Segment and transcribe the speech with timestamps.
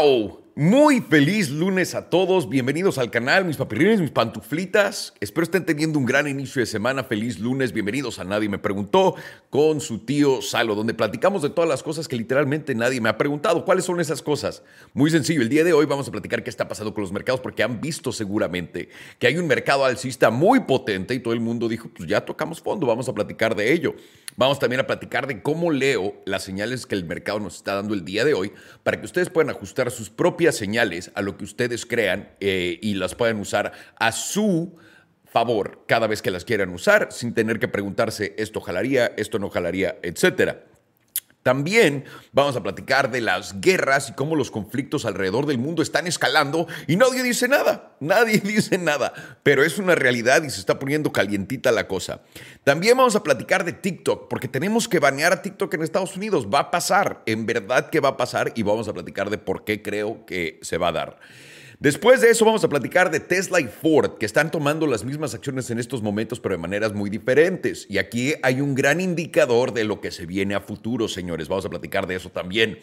[0.00, 0.48] ¡Wow!
[0.54, 2.48] Muy feliz lunes a todos.
[2.48, 5.14] Bienvenidos al canal, mis papirrines, mis pantuflitas.
[5.20, 7.04] Espero estén teniendo un gran inicio de semana.
[7.04, 7.72] Feliz lunes.
[7.72, 9.14] Bienvenidos a Nadie Me Preguntó
[9.50, 13.16] con su tío Salo, donde platicamos de todas las cosas que literalmente nadie me ha
[13.16, 13.64] preguntado.
[13.64, 14.64] ¿Cuáles son esas cosas?
[14.94, 15.42] Muy sencillo.
[15.42, 17.80] El día de hoy vamos a platicar qué está pasando con los mercados porque han
[17.80, 18.88] visto seguramente
[19.20, 22.60] que hay un mercado alcista muy potente y todo el mundo dijo, pues ya tocamos
[22.60, 23.94] fondo, vamos a platicar de ello.
[24.38, 27.92] Vamos también a platicar de cómo leo las señales que el mercado nos está dando
[27.92, 28.52] el día de hoy
[28.84, 32.94] para que ustedes puedan ajustar sus propias señales a lo que ustedes crean eh, y
[32.94, 34.76] las puedan usar a su
[35.24, 39.50] favor cada vez que las quieran usar sin tener que preguntarse esto jalaría, esto no
[39.50, 40.67] jalaría, etcétera.
[41.48, 46.06] También vamos a platicar de las guerras y cómo los conflictos alrededor del mundo están
[46.06, 50.78] escalando y nadie dice nada, nadie dice nada, pero es una realidad y se está
[50.78, 52.20] poniendo calientita la cosa.
[52.64, 56.48] También vamos a platicar de TikTok porque tenemos que banear a TikTok en Estados Unidos,
[56.52, 59.64] va a pasar, en verdad que va a pasar y vamos a platicar de por
[59.64, 61.18] qué creo que se va a dar.
[61.80, 65.34] Después de eso vamos a platicar de Tesla y Ford, que están tomando las mismas
[65.34, 67.86] acciones en estos momentos, pero de maneras muy diferentes.
[67.88, 71.46] Y aquí hay un gran indicador de lo que se viene a futuro, señores.
[71.46, 72.80] Vamos a platicar de eso también.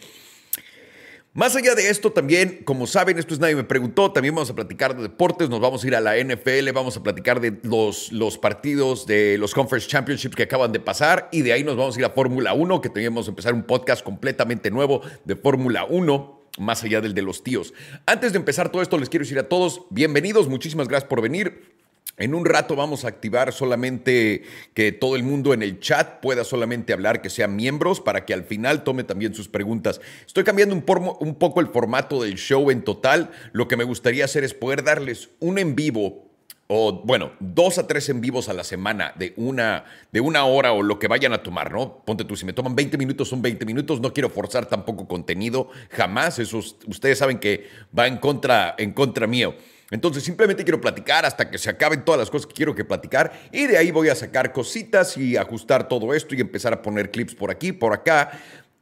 [1.33, 4.55] Más allá de esto, también, como saben, esto es nadie me preguntó, también vamos a
[4.55, 8.13] platicar de deportes, nos vamos a ir a la NFL, vamos a platicar de los,
[8.13, 11.97] los partidos de los Conference Championships que acaban de pasar y de ahí nos vamos
[11.97, 15.83] a ir a Fórmula 1, que teníamos que empezar un podcast completamente nuevo de Fórmula
[15.83, 17.73] 1 más allá del de los tíos.
[18.05, 21.75] Antes de empezar todo esto, les quiero decir a todos, bienvenidos, muchísimas gracias por venir.
[22.17, 26.45] En un rato vamos a activar solamente que todo el mundo en el chat pueda
[26.45, 29.99] solamente hablar, que sean miembros, para que al final tome también sus preguntas.
[30.25, 30.85] Estoy cambiando un,
[31.19, 33.31] un, poco el formato del show en total.
[33.51, 36.25] Lo que me gustaría hacer es poder darles un en vivo
[36.67, 40.73] o bueno, dos a tres en vivos a la semana de una, de una hora
[40.73, 41.99] o lo que vayan a tomar, ¿no?
[42.05, 45.69] Ponte tú, si me toman 20 minutos, son 20 minutos, no quiero forzar tampoco contenido,
[45.91, 49.55] jamás, eso ustedes saben que va en contra, en contra mío.
[49.91, 53.31] Entonces simplemente quiero platicar hasta que se acaben todas las cosas que quiero que platicar
[53.51, 57.11] y de ahí voy a sacar cositas y ajustar todo esto y empezar a poner
[57.11, 58.31] clips por aquí, por acá,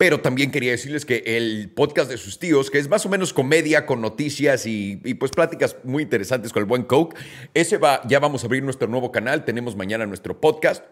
[0.03, 3.31] pero también quería decirles que el podcast de sus tíos, que es más o menos
[3.31, 7.15] comedia con noticias y, pues pláticas muy interesantes con el buen Coke,
[7.53, 10.83] ese va, ya vamos a abrir nuestro nuevo canal, tenemos mañana nuestro podcast.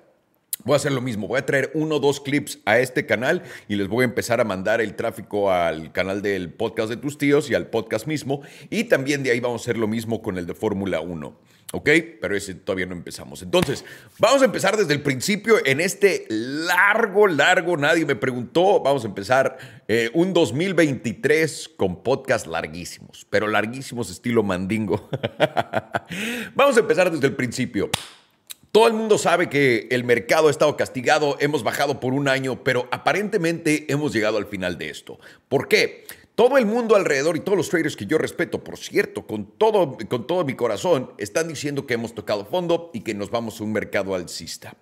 [0.63, 3.43] Voy a hacer lo mismo, voy a traer uno o dos clips a este canal
[3.67, 7.17] y les voy a empezar a mandar el tráfico al canal del podcast de tus
[7.17, 8.41] tíos y al podcast mismo.
[8.69, 11.35] Y también de ahí vamos a hacer lo mismo con el de Fórmula 1.
[11.73, 11.89] ¿Ok?
[12.19, 13.41] Pero ese todavía no empezamos.
[13.41, 13.85] Entonces,
[14.19, 18.81] vamos a empezar desde el principio en este largo, largo, nadie me preguntó.
[18.81, 19.57] Vamos a empezar
[19.87, 25.09] eh, un 2023 con podcast larguísimos, pero larguísimos estilo mandingo.
[26.55, 27.89] vamos a empezar desde el principio.
[28.71, 32.63] Todo el mundo sabe que el mercado ha estado castigado, hemos bajado por un año,
[32.63, 35.19] pero aparentemente hemos llegado al final de esto.
[35.49, 36.05] ¿Por qué?
[36.35, 39.97] Todo el mundo alrededor y todos los traders que yo respeto, por cierto, con todo,
[40.09, 43.65] con todo mi corazón, están diciendo que hemos tocado fondo y que nos vamos a
[43.65, 44.77] un mercado alcista.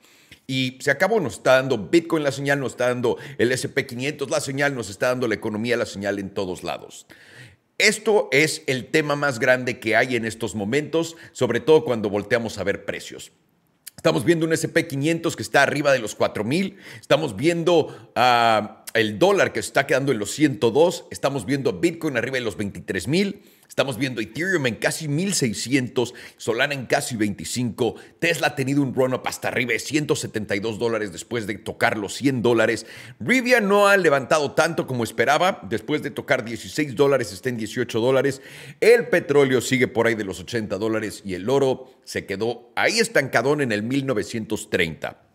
[0.45, 4.39] Y se acabó, nos está dando Bitcoin la señal, nos está dando el SP500 la
[4.39, 7.07] señal, nos está dando la economía la señal en todos lados.
[7.79, 12.59] Esto es el tema más grande que hay en estos momentos, sobre todo cuando volteamos
[12.59, 13.31] a ver precios.
[13.99, 16.77] Estamos viendo un SP500 que está arriba de los 4000.
[17.01, 21.07] Estamos viendo uh, el dólar que está quedando en los 102.
[21.11, 23.41] Estamos viendo Bitcoin arriba de los 23000.
[23.69, 29.21] Estamos viendo Ethereum en casi 1600, Solana en casi 25, Tesla ha tenido un run-up
[29.25, 32.87] hasta arriba de 172 dólares después de tocar los 100 dólares.
[33.19, 37.99] Rivia no ha levantado tanto como esperaba, después de tocar 16 dólares está en 18
[37.99, 38.41] dólares.
[38.81, 42.97] El petróleo sigue por ahí de los 80 dólares y el oro se quedó ahí
[42.97, 45.28] estancadón en el 1930.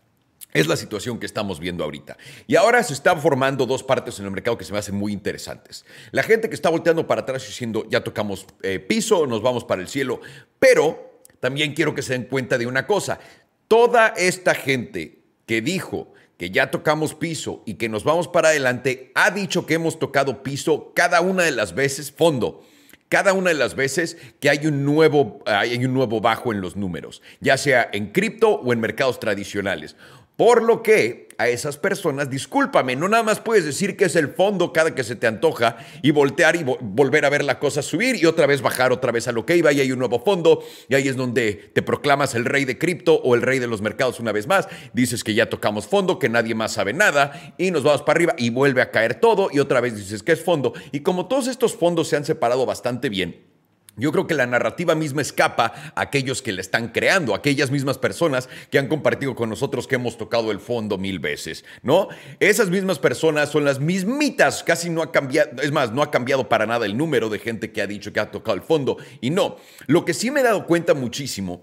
[0.55, 2.15] Es la situación que estamos viendo ahorita.
[2.47, 5.11] Y ahora se están formando dos partes en el mercado que se me hacen muy
[5.11, 5.83] interesantes.
[6.11, 9.81] La gente que está volteando para atrás diciendo, ya tocamos eh, piso, nos vamos para
[9.81, 10.21] el cielo.
[10.57, 13.19] Pero también quiero que se den cuenta de una cosa.
[13.67, 19.11] Toda esta gente que dijo que ya tocamos piso y que nos vamos para adelante,
[19.13, 22.63] ha dicho que hemos tocado piso cada una de las veces, fondo
[23.09, 26.75] cada una de las veces que hay un nuevo, hay un nuevo bajo en los
[26.75, 29.95] números, ya sea en cripto o en mercados tradicionales.
[30.37, 34.29] Por lo que a esas personas, discúlpame, no nada más puedes decir que es el
[34.29, 38.15] fondo cada que se te antoja y voltear y volver a ver la cosa subir
[38.15, 40.63] y otra vez bajar otra vez a lo que iba y hay un nuevo fondo
[40.87, 43.81] y ahí es donde te proclamas el rey de cripto o el rey de los
[43.81, 44.67] mercados una vez más.
[44.93, 48.35] Dices que ya tocamos fondo, que nadie más sabe nada y nos vamos para arriba
[48.37, 50.73] y vuelve a caer todo y otra vez dices que es fondo.
[50.91, 53.54] Y como todos estos fondos se han separado bastante bien,
[53.97, 57.97] Yo creo que la narrativa misma escapa a aquellos que la están creando, aquellas mismas
[57.97, 62.09] personas que han compartido con nosotros que hemos tocado el fondo mil veces, ¿no?
[62.39, 66.49] Esas mismas personas son las mismitas, casi no ha cambiado, es más, no ha cambiado
[66.49, 69.29] para nada el número de gente que ha dicho que ha tocado el fondo y
[69.29, 69.57] no.
[69.87, 71.61] Lo que sí me he dado cuenta muchísimo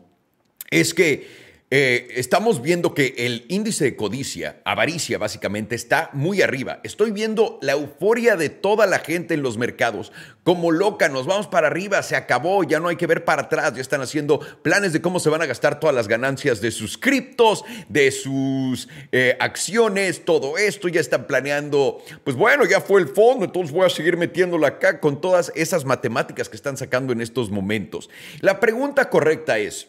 [0.70, 6.80] es que eh, estamos viendo que el índice de codicia, avaricia básicamente, está muy arriba.
[6.82, 10.12] Estoy viendo la euforia de toda la gente en los mercados.
[10.44, 13.72] Como loca, nos vamos para arriba, se acabó, ya no hay que ver para atrás,
[13.74, 16.98] ya están haciendo planes de cómo se van a gastar todas las ganancias de sus
[16.98, 23.08] criptos, de sus eh, acciones, todo esto, ya están planeando, pues bueno, ya fue el
[23.08, 27.22] fondo, entonces voy a seguir metiéndola acá con todas esas matemáticas que están sacando en
[27.22, 28.10] estos momentos.
[28.42, 29.88] La pregunta correcta es,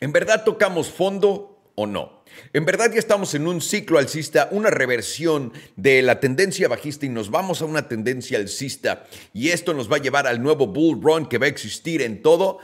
[0.00, 2.22] ¿En verdad tocamos fondo o no?
[2.54, 7.10] En verdad ya estamos en un ciclo alcista, una reversión de la tendencia bajista y
[7.10, 11.02] nos vamos a una tendencia alcista y esto nos va a llevar al nuevo bull
[11.02, 12.60] run que va a existir en todo.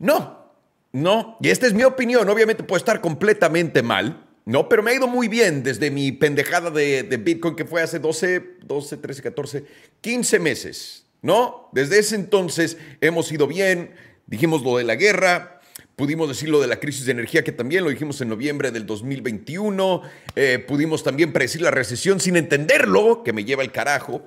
[0.00, 0.52] No,
[0.90, 1.38] no.
[1.40, 2.28] Y esta es mi opinión.
[2.28, 4.26] Obviamente puede estar completamente mal.
[4.44, 7.80] No, pero me ha ido muy bien desde mi pendejada de, de Bitcoin que fue
[7.80, 9.64] hace 12, 12, 13, 14,
[10.00, 11.06] 15 meses.
[11.20, 11.68] ¿No?
[11.70, 13.94] Desde ese entonces hemos ido bien.
[14.26, 15.60] Dijimos lo de la guerra,
[15.96, 18.86] Pudimos decir lo de la crisis de energía, que también lo dijimos en noviembre del
[18.86, 20.02] 2021.
[20.34, 24.22] Eh, pudimos también predecir la recesión sin entenderlo, que me lleva el carajo.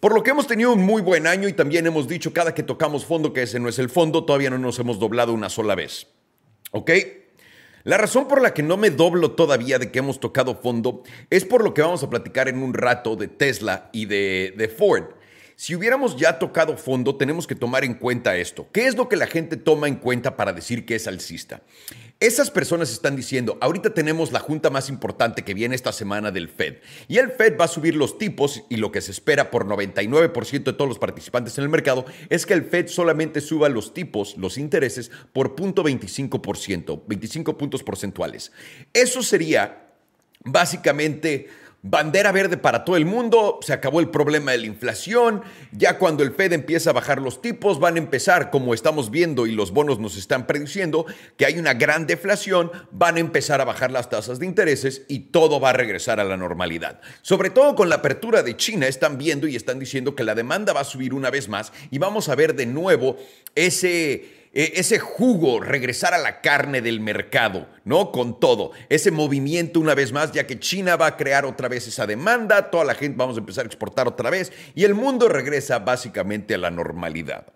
[0.00, 2.62] Por lo que hemos tenido un muy buen año y también hemos dicho cada que
[2.62, 5.74] tocamos fondo que ese no es el fondo, todavía no nos hemos doblado una sola
[5.74, 6.06] vez.
[6.70, 6.90] ¿Ok?
[7.84, 11.44] La razón por la que no me doblo todavía de que hemos tocado fondo es
[11.44, 15.04] por lo que vamos a platicar en un rato de Tesla y de, de Ford.
[15.60, 18.66] Si hubiéramos ya tocado fondo, tenemos que tomar en cuenta esto.
[18.72, 21.60] ¿Qué es lo que la gente toma en cuenta para decir que es alcista?
[22.18, 26.48] Esas personas están diciendo, ahorita tenemos la junta más importante que viene esta semana del
[26.48, 26.76] Fed.
[27.08, 30.64] Y el Fed va a subir los tipos y lo que se espera por 99%
[30.64, 34.38] de todos los participantes en el mercado es que el Fed solamente suba los tipos,
[34.38, 38.50] los intereses, por 0.25%, 25 puntos porcentuales.
[38.94, 39.90] Eso sería
[40.42, 41.50] básicamente
[41.82, 45.42] Bandera verde para todo el mundo, se acabó el problema de la inflación,
[45.72, 49.46] ya cuando el Fed empieza a bajar los tipos van a empezar, como estamos viendo
[49.46, 51.06] y los bonos nos están prediciendo,
[51.38, 55.20] que hay una gran deflación, van a empezar a bajar las tasas de intereses y
[55.30, 57.00] todo va a regresar a la normalidad.
[57.22, 60.74] Sobre todo con la apertura de China, están viendo y están diciendo que la demanda
[60.74, 63.16] va a subir una vez más y vamos a ver de nuevo
[63.54, 68.10] ese e, ese jugo, regresar a la carne del mercado, ¿no?
[68.10, 71.86] Con todo, ese movimiento una vez más, ya que China va a crear otra vez
[71.86, 75.28] esa demanda, toda la gente vamos a empezar a exportar otra vez y el mundo
[75.28, 77.46] regresa básicamente a la normalidad.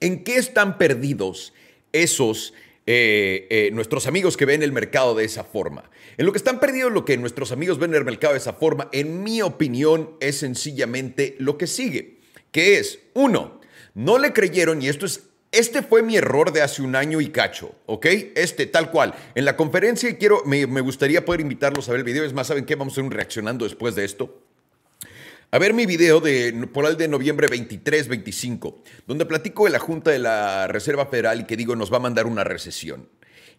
[0.00, 1.52] ¿En qué están perdidos
[1.92, 2.54] esos...
[2.88, 5.90] Eh, eh, nuestros amigos que ven el mercado de esa forma.
[6.18, 8.88] En lo que están perdidos, lo que nuestros amigos ven el mercado de esa forma,
[8.92, 12.20] en mi opinión, es sencillamente lo que sigue,
[12.52, 13.60] que es, uno,
[13.94, 15.24] no le creyeron, y esto es
[15.58, 18.06] este fue mi error de hace un año y cacho, ¿ok?
[18.34, 19.14] Este, tal cual.
[19.34, 22.24] En la conferencia quiero, me, gustaría poder invitarlos a ver el video.
[22.24, 22.74] Es más, ¿saben qué?
[22.74, 24.42] Vamos a hacer un reaccionando después de esto.
[25.50, 28.74] A ver mi video de, por el de noviembre 23-25,
[29.06, 32.00] donde platico de la Junta de la Reserva Federal y que digo nos va a
[32.00, 33.08] mandar una recesión.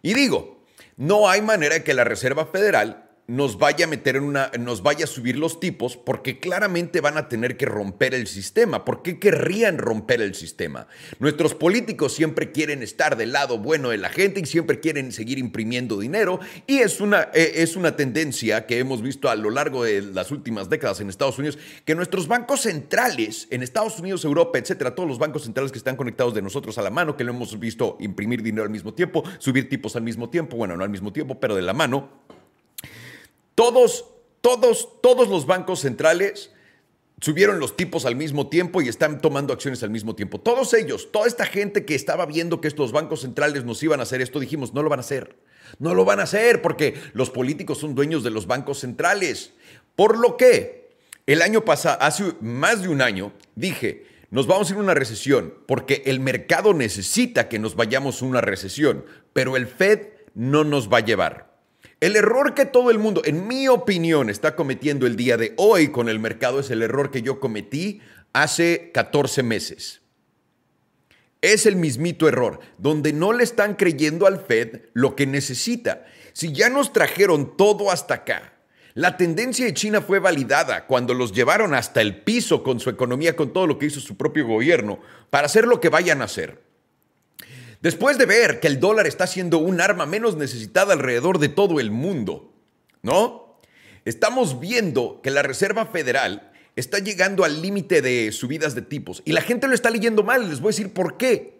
[0.02, 0.64] Y digo,
[0.96, 5.04] no hay manera que la Reserva Federal nos vaya a meter en una, nos vaya
[5.04, 8.86] a subir los tipos, porque claramente van a tener que romper el sistema.
[8.86, 10.88] ¿Por qué querrían romper el sistema?
[11.18, 15.38] Nuestros políticos siempre quieren estar del lado bueno de la gente y siempre quieren seguir
[15.38, 16.40] imprimiendo dinero.
[16.66, 20.30] Y es una, eh, es una tendencia que hemos visto a lo largo de las
[20.30, 25.06] últimas décadas en Estados Unidos, que nuestros bancos centrales, en Estados Unidos, Europa, etcétera, todos
[25.08, 27.98] los bancos centrales que están conectados de nosotros a la mano, que lo hemos visto
[28.00, 31.38] imprimir dinero al mismo tiempo, subir tipos al mismo tiempo, bueno, no al mismo tiempo,
[31.38, 32.37] pero de la mano
[33.58, 34.04] todos,
[34.40, 36.52] todos, todos los bancos centrales
[37.20, 40.40] subieron los tipos al mismo tiempo y están tomando acciones al mismo tiempo.
[40.40, 44.04] Todos ellos, toda esta gente que estaba viendo que estos bancos centrales nos iban a
[44.04, 45.34] hacer esto, dijimos, no lo van a hacer.
[45.80, 49.54] No lo van a hacer porque los políticos son dueños de los bancos centrales.
[49.96, 50.92] Por lo que
[51.26, 54.94] el año pasado, hace más de un año, dije, nos vamos a ir a una
[54.94, 60.62] recesión porque el mercado necesita que nos vayamos a una recesión, pero el Fed no
[60.62, 61.47] nos va a llevar.
[62.00, 65.88] El error que todo el mundo, en mi opinión, está cometiendo el día de hoy
[65.88, 68.00] con el mercado es el error que yo cometí
[68.32, 70.00] hace 14 meses.
[71.40, 76.06] Es el mismito error, donde no le están creyendo al Fed lo que necesita.
[76.34, 78.52] Si ya nos trajeron todo hasta acá,
[78.94, 83.34] la tendencia de China fue validada cuando los llevaron hasta el piso con su economía,
[83.34, 85.00] con todo lo que hizo su propio gobierno,
[85.30, 86.67] para hacer lo que vayan a hacer.
[87.80, 91.78] Después de ver que el dólar está siendo un arma menos necesitada alrededor de todo
[91.78, 92.52] el mundo,
[93.02, 93.60] ¿no?
[94.04, 99.32] Estamos viendo que la Reserva Federal está llegando al límite de subidas de tipos y
[99.32, 100.48] la gente lo está leyendo mal.
[100.48, 101.58] Les voy a decir por qué.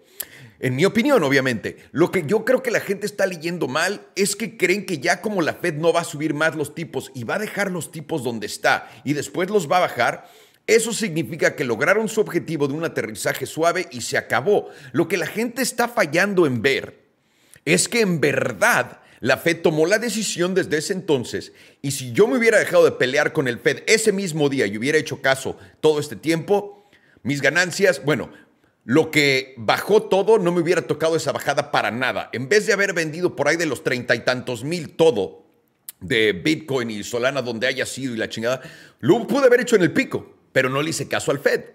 [0.61, 4.35] En mi opinión, obviamente, lo que yo creo que la gente está leyendo mal es
[4.35, 7.23] que creen que ya como la Fed no va a subir más los tipos y
[7.23, 10.29] va a dejar los tipos donde está y después los va a bajar,
[10.69, 14.69] eso significa que lograron su objetivo de un aterrizaje suave y se acabó.
[14.93, 17.09] Lo que la gente está fallando en ver
[17.65, 22.29] es que en verdad la Fed tomó la decisión desde ese entonces y si yo
[22.29, 25.57] me hubiera dejado de pelear con el Fed ese mismo día y hubiera hecho caso
[25.81, 26.87] todo este tiempo,
[27.23, 28.31] mis ganancias, bueno,
[28.85, 32.29] lo que bajó todo no me hubiera tocado esa bajada para nada.
[32.35, 35.47] En vez de haber vendido por ahí de los treinta y tantos mil todo
[36.01, 38.61] de Bitcoin y Solana donde haya sido y la chingada,
[39.01, 41.67] lo pude haber hecho en el pico, pero no le hice caso al Fed.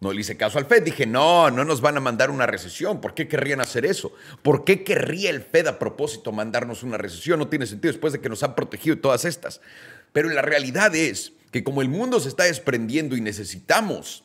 [0.00, 0.82] No le hice caso al Fed.
[0.82, 3.00] Dije, no, no nos van a mandar una recesión.
[3.00, 4.12] ¿Por qué querrían hacer eso?
[4.42, 7.38] ¿Por qué querría el Fed a propósito mandarnos una recesión?
[7.38, 9.60] No tiene sentido después de que nos han protegido todas estas.
[10.12, 14.24] Pero la realidad es que como el mundo se está desprendiendo y necesitamos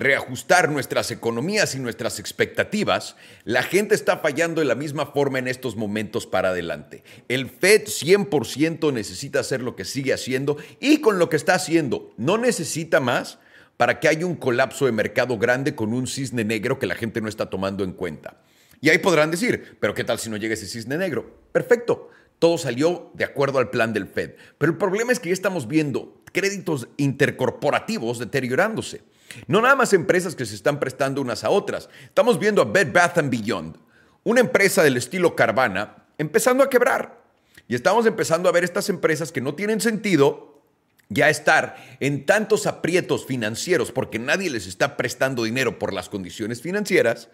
[0.00, 5.46] reajustar nuestras economías y nuestras expectativas, la gente está fallando de la misma forma en
[5.46, 7.04] estos momentos para adelante.
[7.28, 12.14] El Fed 100% necesita hacer lo que sigue haciendo y con lo que está haciendo
[12.16, 13.38] no necesita más
[13.76, 17.20] para que haya un colapso de mercado grande con un cisne negro que la gente
[17.20, 18.40] no está tomando en cuenta.
[18.80, 21.38] Y ahí podrán decir, pero ¿qué tal si no llega ese cisne negro?
[21.52, 24.32] Perfecto, todo salió de acuerdo al plan del Fed.
[24.56, 29.02] Pero el problema es que ya estamos viendo créditos intercorporativos deteriorándose.
[29.46, 31.88] No nada más empresas que se están prestando unas a otras.
[32.04, 33.76] Estamos viendo a Bed Bath Beyond,
[34.24, 37.20] una empresa del estilo Carvana, empezando a quebrar.
[37.68, 40.62] Y estamos empezando a ver estas empresas que no tienen sentido
[41.08, 46.62] ya estar en tantos aprietos financieros porque nadie les está prestando dinero por las condiciones
[46.62, 47.28] financieras,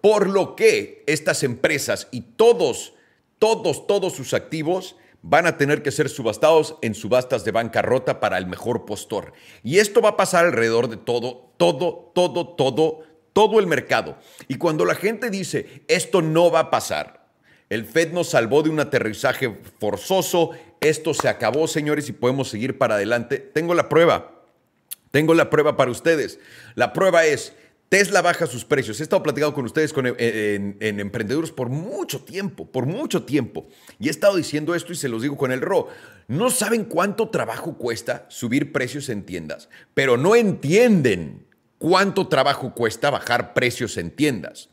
[0.00, 2.94] por lo que estas empresas y todos,
[3.38, 4.96] todos, todos sus activos
[5.28, 9.32] van a tener que ser subastados en subastas de bancarrota para el mejor postor.
[9.64, 13.02] Y esto va a pasar alrededor de todo, todo, todo, todo,
[13.32, 14.16] todo el mercado.
[14.46, 17.26] Y cuando la gente dice, esto no va a pasar,
[17.68, 22.78] el Fed nos salvó de un aterrizaje forzoso, esto se acabó, señores, y podemos seguir
[22.78, 23.38] para adelante.
[23.38, 24.44] Tengo la prueba.
[25.10, 26.38] Tengo la prueba para ustedes.
[26.76, 27.52] La prueba es,
[27.88, 28.98] Tesla baja sus precios.
[28.98, 33.68] He estado platicando con ustedes en, emprendedores por mucho tiempo, por mucho tiempo.
[34.00, 35.88] Y he estado diciendo esto y se los digo con el RO.
[36.26, 41.46] No saben cuánto trabajo cuesta subir precios en tiendas, pero no entienden
[41.78, 44.68] cuánto trabajo cuesta bajar precios en tiendas.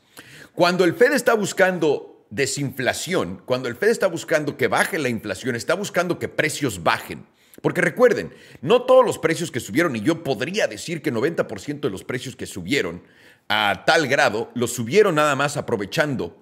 [0.54, 5.54] Cuando el Fed está buscando desinflación, cuando el Fed está buscando que baje la inflación,
[5.54, 7.26] está buscando que precios bajen.
[7.64, 8.30] Porque recuerden,
[8.60, 12.36] no todos los precios que subieron, y yo podría decir que 90% de los precios
[12.36, 13.02] que subieron
[13.48, 16.36] a tal grado, los subieron nada más aprovechando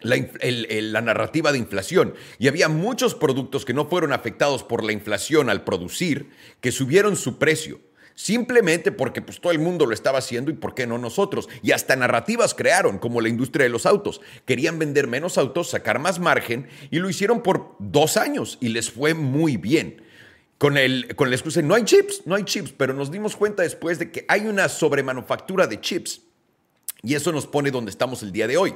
[0.00, 2.14] la, narrativa de inflación.
[2.40, 7.14] Y había muchos productos que no fueron afectados por la inflación al producir, que subieron
[7.14, 7.78] su precio.
[8.16, 11.48] Simplemente porque pues, todo el mundo lo estaba haciendo y por qué no nosotros.
[11.62, 14.20] Y hasta narrativas crearon, como la industria de los autos.
[14.44, 18.90] Querían vender menos autos, sacar más margen y lo hicieron por dos años y les
[18.90, 20.07] fue muy bien
[20.58, 23.62] con, el, con la excusa no hay chips, no hay chips, pero nos dimos cuenta
[23.62, 26.22] después de que hay una sobremanufactura de chips.
[27.02, 28.74] Y eso nos pone donde estamos el día de hoy,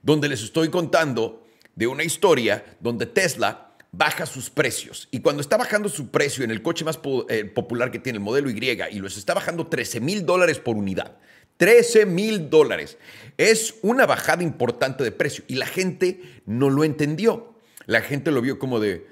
[0.00, 5.08] donde les estoy contando de una historia donde Tesla baja sus precios.
[5.10, 8.24] Y cuando está bajando su precio en el coche más eh, popular que tiene, el
[8.24, 8.58] modelo Y,
[8.90, 11.18] y los está bajando 13 mil dólares por unidad.
[11.58, 12.96] 13 mil dólares.
[13.36, 17.54] Es una bajada importante de precio y la gente no lo entendió.
[17.84, 19.06] La gente lo vio como de,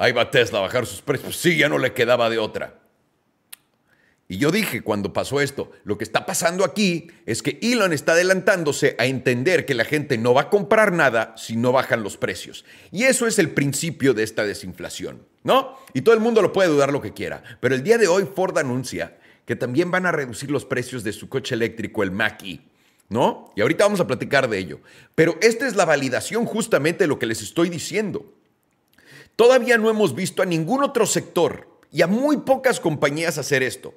[0.00, 1.36] Ahí va Tesla a bajar sus precios.
[1.36, 2.80] Sí, ya no le quedaba de otra.
[4.28, 8.12] Y yo dije cuando pasó esto, lo que está pasando aquí es que Elon está
[8.12, 12.16] adelantándose a entender que la gente no va a comprar nada si no bajan los
[12.16, 12.64] precios.
[12.90, 15.76] Y eso es el principio de esta desinflación, ¿no?
[15.92, 17.42] Y todo el mundo lo puede dudar lo que quiera.
[17.60, 21.12] Pero el día de hoy Ford anuncia que también van a reducir los precios de
[21.12, 22.60] su coche eléctrico, el Mach-E.
[23.10, 23.52] ¿No?
[23.54, 24.80] Y ahorita vamos a platicar de ello.
[25.14, 28.39] Pero esta es la validación justamente de lo que les estoy diciendo.
[29.40, 33.94] Todavía no hemos visto a ningún otro sector y a muy pocas compañías hacer esto.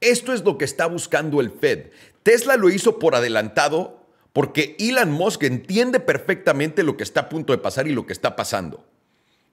[0.00, 1.86] Esto es lo que está buscando el Fed.
[2.22, 7.52] Tesla lo hizo por adelantado porque Elon Musk entiende perfectamente lo que está a punto
[7.52, 8.86] de pasar y lo que está pasando.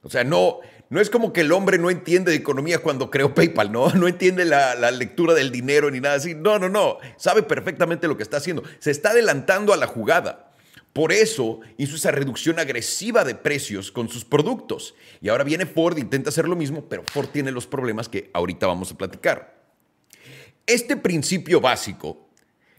[0.04, 0.60] O sea, no,
[0.92, 3.90] no es como que el hombre no entiende de economía cuando creó PayPal, ¿no?
[3.96, 6.36] No entiende la, la, lectura del dinero ni nada así.
[6.36, 7.00] No, no, no.
[7.18, 8.62] Sabe perfectamente lo que está haciendo.
[8.78, 10.45] Se está adelantando a la jugada.
[10.96, 14.96] Por eso hizo esa reducción agresiva de precios con sus productos.
[15.20, 18.66] Y ahora viene Ford, intenta hacer lo mismo, pero Ford tiene los problemas que ahorita
[18.66, 19.62] vamos a platicar.
[20.66, 22.30] Este principio básico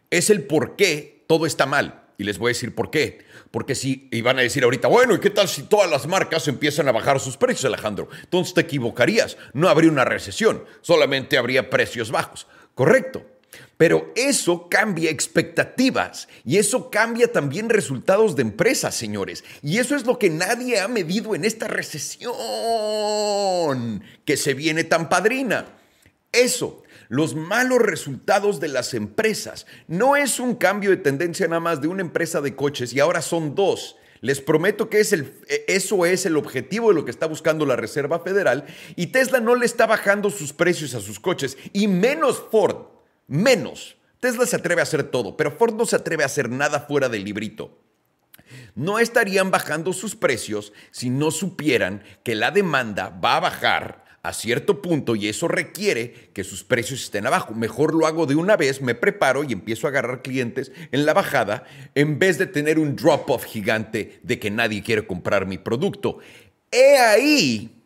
[0.09, 2.05] es el por qué todo está mal.
[2.17, 3.19] Y les voy a decir por qué.
[3.51, 6.49] Porque si, y van a decir ahorita, bueno, ¿y qué tal si todas las marcas
[6.49, 8.09] empiezan a bajar sus precios, Alejandro?
[8.23, 9.37] Entonces te equivocarías.
[9.53, 12.47] No habría una recesión, solamente habría precios bajos.
[12.75, 13.36] Correcto.
[13.77, 19.45] Pero eso cambia expectativas y eso cambia también resultados de empresas, señores.
[19.63, 22.33] Y eso es lo que nadie ha medido en esta recesión
[24.25, 25.67] que se viene tan padrina.
[26.33, 29.67] Eso, los malos resultados de las empresas.
[29.89, 33.21] No es un cambio de tendencia nada más de una empresa de coches y ahora
[33.21, 33.97] son dos.
[34.23, 35.35] Les prometo que es el,
[35.69, 38.65] eso es el objetivo de lo que está buscando la Reserva Federal
[38.97, 42.96] y Tesla no le está bajando sus precios a sus coches y menos Ford.
[43.27, 43.97] Menos.
[44.21, 47.09] Tesla se atreve a hacer todo, pero Ford no se atreve a hacer nada fuera
[47.09, 47.79] del librito.
[48.75, 54.33] No estarían bajando sus precios si no supieran que la demanda va a bajar a
[54.33, 57.55] cierto punto y eso requiere que sus precios estén abajo.
[57.55, 61.15] Mejor lo hago de una vez, me preparo y empiezo a agarrar clientes en la
[61.15, 61.65] bajada
[61.95, 66.19] en vez de tener un drop-off gigante de que nadie quiere comprar mi producto.
[66.73, 67.83] He ahí,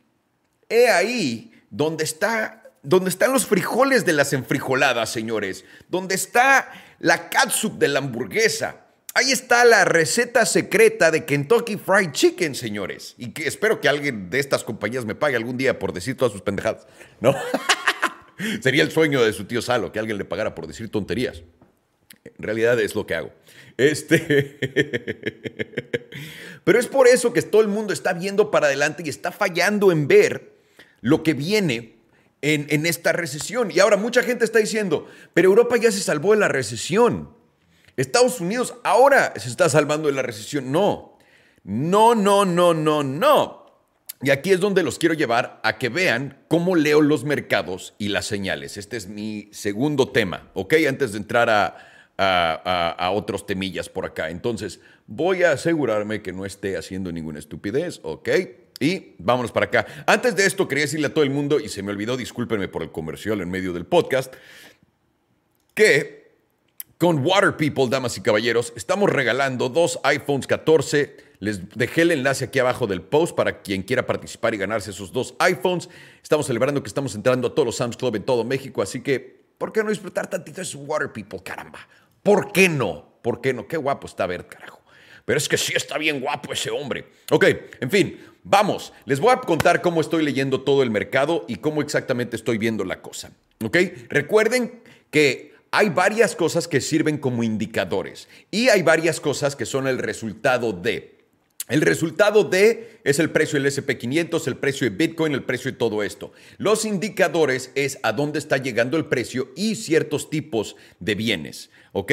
[0.68, 7.28] he ahí donde está donde están los frijoles de las enfrijoladas, señores, donde está la
[7.28, 8.86] catsup de la hamburguesa.
[9.12, 13.14] Ahí está la receta secreta de Kentucky Fried Chicken, señores.
[13.18, 16.32] Y que espero que alguien de estas compañías me pague algún día por decir todas
[16.32, 16.86] sus pendejadas.
[17.20, 17.34] ¿No?
[18.62, 21.42] Sería el sueño de su tío Salo, que alguien le pagara por decir tonterías.
[22.24, 23.32] En realidad es lo que hago.
[23.76, 24.58] Este.
[26.64, 29.90] Pero es por eso que todo el mundo está viendo para adelante y está fallando
[29.90, 30.52] en ver
[31.00, 31.99] lo que viene
[32.42, 33.70] en, esta recesión.
[33.70, 37.30] Y ahora mucha gente está diciendo, pero Europa ya se salvó de la recesión.
[37.96, 40.72] Estados Unidos ahora se está salvando de la recesión.
[40.72, 41.18] No,
[41.64, 43.60] no, no, no, no, no.
[44.22, 48.08] Y aquí es donde los quiero llevar a que vean cómo leo los mercados y
[48.08, 48.76] las señales.
[48.76, 50.74] Este es mi segundo tema, ¿ok?
[50.88, 51.76] Antes de entrar a,
[52.18, 54.28] a, otros temillas por acá.
[54.28, 58.28] Entonces, voy a asegurarme que no esté haciendo ninguna estupidez, ¿ok?
[58.80, 59.86] Y vámonos para acá.
[60.06, 62.82] Antes de esto, quería decirle a todo el mundo, y se me olvidó, discúlpenme por
[62.82, 64.34] el comercial en medio del podcast,
[65.74, 66.20] que
[66.96, 71.16] con Water People, damas y caballeros, estamos regalando dos iPhones 14.
[71.38, 75.10] Les dejé el enlace aquí abajo del post para quien quiera participar y ganarse esos
[75.10, 75.88] dos iPhones.
[76.22, 79.44] Estamos celebrando que estamos entrando a todos los Sam's Club en todo México, así que,
[79.56, 81.86] ¿por qué no disfrutar tantito de Water People, caramba?
[82.22, 83.14] ¿Por qué no?
[83.22, 83.66] ¿Por qué no?
[83.66, 84.80] Qué guapo está ver, carajo.
[85.24, 87.06] Pero es que sí está bien guapo ese hombre.
[87.30, 87.46] Ok,
[87.80, 91.82] en fin, Vamos, les voy a contar cómo estoy leyendo todo el mercado y cómo
[91.82, 93.32] exactamente estoy viendo la cosa.
[93.62, 93.76] ¿Ok?
[94.08, 99.86] Recuerden que hay varias cosas que sirven como indicadores y hay varias cosas que son
[99.86, 101.19] el resultado de.
[101.70, 105.78] El resultado de es el precio del SP500, el precio de Bitcoin, el precio de
[105.78, 106.32] todo esto.
[106.58, 111.70] Los indicadores es a dónde está llegando el precio y ciertos tipos de bienes.
[111.92, 112.12] ¿Ok?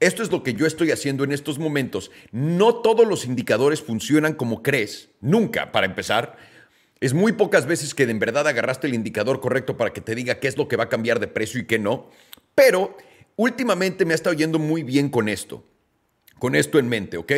[0.00, 2.10] Esto es lo que yo estoy haciendo en estos momentos.
[2.32, 5.10] No todos los indicadores funcionan como crees.
[5.20, 6.38] Nunca, para empezar.
[6.98, 10.14] Es muy pocas veces que de en verdad agarraste el indicador correcto para que te
[10.14, 12.08] diga qué es lo que va a cambiar de precio y qué no.
[12.54, 12.96] Pero
[13.36, 15.66] últimamente me ha estado yendo muy bien con esto.
[16.38, 17.32] Con esto en mente, ¿ok?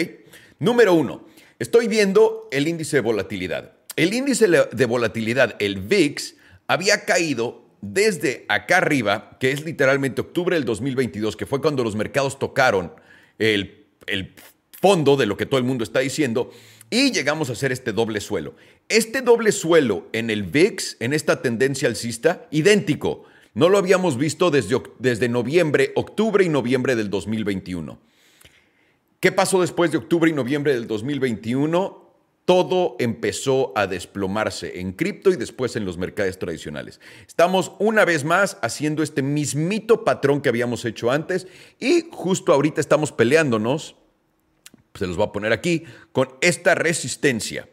[0.60, 1.26] Número uno,
[1.58, 3.72] Estoy viendo el índice de volatilidad.
[3.96, 6.36] El índice de volatilidad, el VIX,
[6.68, 11.96] había caído desde acá arriba, que es literalmente octubre del 2022, que fue cuando los
[11.96, 12.92] mercados tocaron
[13.38, 13.86] el,
[14.80, 16.52] fondo de lo que todo el mundo está diciendo,
[16.90, 18.54] y llegamos a hacer este doble suelo.
[18.88, 23.24] Este doble suelo en el VIX, en esta tendencia alcista, idéntico.
[23.54, 27.98] No lo habíamos visto desde, desde noviembre, octubre y noviembre del 2021.
[29.20, 32.06] ¿Qué pasó después de octubre y noviembre del 2021?
[32.44, 37.00] Todo empezó a desplomarse en cripto y después en los mercados tradicionales.
[37.26, 41.48] Estamos una vez más haciendo este mismito patrón que habíamos hecho antes
[41.80, 43.96] y justo ahorita estamos peleándonos,
[44.94, 47.68] se los voy a poner aquí, con esta resistencia.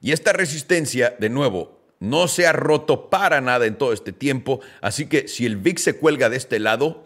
[0.00, 4.60] Y esta resistencia, de nuevo, no se ha roto para nada en todo este tiempo,
[4.80, 7.04] así que si el VIX se cuelga de este lado,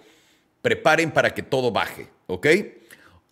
[0.61, 2.47] preparen para que todo baje, ¿ok?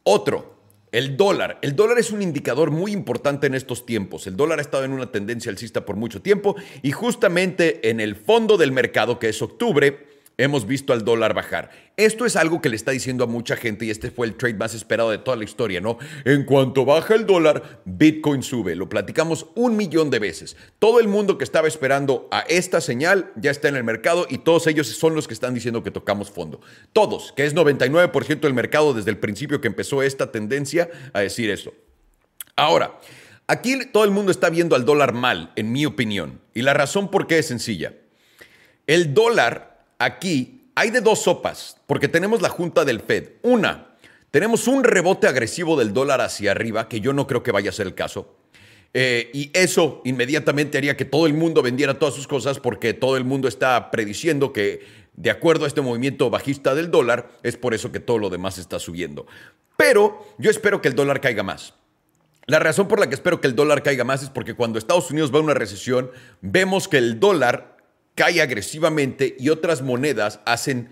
[0.02, 0.60] Otro,
[0.92, 1.58] el dólar.
[1.62, 4.26] El dólar es un indicador muy importante en estos tiempos.
[4.26, 8.16] El dólar ha estado en una tendencia alcista por mucho tiempo y justamente en el
[8.16, 10.09] fondo del mercado, que es octubre,
[10.40, 11.70] hemos visto al dólar bajar.
[11.96, 14.54] Esto es algo que le está diciendo a mucha gente y este fue el trade
[14.54, 15.98] más esperado de toda la historia, ¿no?
[16.24, 18.74] En cuanto baja el dólar, Bitcoin sube.
[18.74, 20.56] Lo platicamos un millón de veces.
[20.78, 24.38] Todo el mundo que estaba esperando a esta señal ya está en el mercado y
[24.38, 26.60] todos ellos son los que están diciendo que tocamos fondo.
[26.94, 31.50] Todos, que es 99% del mercado desde el principio que empezó esta tendencia a decir
[31.50, 31.74] eso.
[32.56, 32.98] Ahora,
[33.46, 36.40] aquí todo el mundo está viendo al dólar mal, en mi opinión.
[36.54, 37.94] Y la razón por qué es sencilla.
[38.86, 39.69] El dólar
[40.00, 43.34] aquí hay de dos sopas, porque tenemos la junta del Fed.
[43.42, 43.94] Una,
[44.32, 47.72] tenemos un rebote agresivo del dólar hacia arriba, que yo no creo que vaya a
[47.72, 48.34] ser el caso.
[48.92, 53.16] Eh, y eso inmediatamente haría que todo el mundo vendiera todas sus cosas porque todo
[53.16, 54.80] el mundo está prediciendo que
[55.12, 58.58] de acuerdo a este movimiento bajista del dólar, es por eso que todo lo demás
[58.58, 59.26] está subiendo.
[59.76, 61.74] Pero yo espero que el dólar caiga más.
[62.46, 65.10] La razón por la que espero que el dólar caiga más es porque cuando Estados
[65.10, 66.10] Unidos va a una recesión,
[66.40, 67.69] vemos que el dólar
[68.14, 70.90] cae agresivamente y otras monedas hacen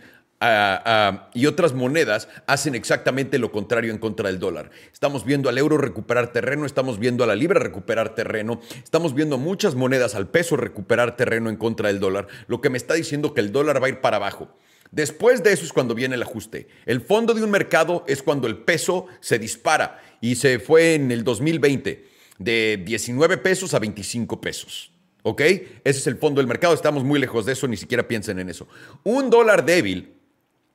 [1.35, 4.71] y otras monedas hacen exactamente lo contrario en contra del dólar.
[4.93, 9.37] Estamos viendo al euro recuperar terreno, estamos viendo a la libra recuperar terreno, estamos viendo
[9.37, 13.35] muchas monedas al peso recuperar terreno en contra del dólar, lo que me está diciendo
[13.35, 14.57] que el dólar va a ir para abajo.
[14.91, 16.69] Después de eso es cuando viene el ajuste.
[16.87, 21.11] El fondo de un mercado es cuando el peso se dispara y se fue en
[21.11, 22.07] el 2020
[22.39, 24.93] de 19 pesos a 25 pesos.
[25.29, 25.43] ¿Ok?
[25.43, 26.73] Ese es el fondo del mercado.
[26.73, 28.67] Estamos muy lejos de eso, ni siquiera piensen en eso.
[29.05, 30.15] Un dólar débil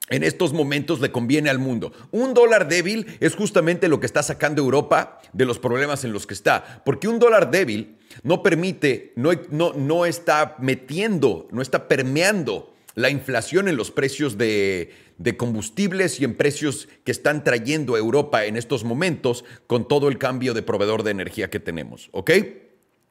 [0.10, 1.92] en estos momentos le conviene al mundo.
[2.12, 6.28] Un dólar débil es justamente lo que está sacando Europa de los problemas en los
[6.28, 11.88] que está, porque un dólar débil no permite, no, no, no está metiendo, no está
[11.88, 17.96] permeando la inflación en los precios de, de combustibles y en precios que están trayendo
[17.96, 22.10] a Europa en estos momentos con todo el cambio de proveedor de energía que tenemos,
[22.12, 22.30] ¿ok?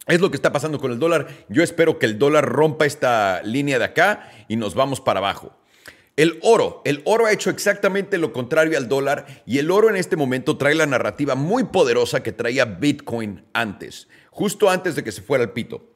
[0.07, 1.29] Es lo que está pasando con el dólar.
[1.49, 5.57] Yo espero que el dólar rompa esta línea de acá y nos vamos para abajo.
[6.17, 9.97] El oro, el oro ha hecho exactamente lo contrario al dólar y el oro en
[9.97, 15.13] este momento trae la narrativa muy poderosa que traía Bitcoin antes, justo antes de que
[15.13, 15.89] se fuera el pito.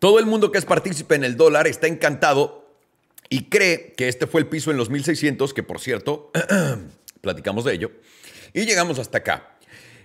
[0.00, 2.64] Todo el mundo que es partícipe en el dólar está encantado
[3.28, 6.32] y cree que este fue el piso en los 1600, que por cierto,
[7.20, 7.92] platicamos de ello,
[8.52, 9.53] y llegamos hasta acá.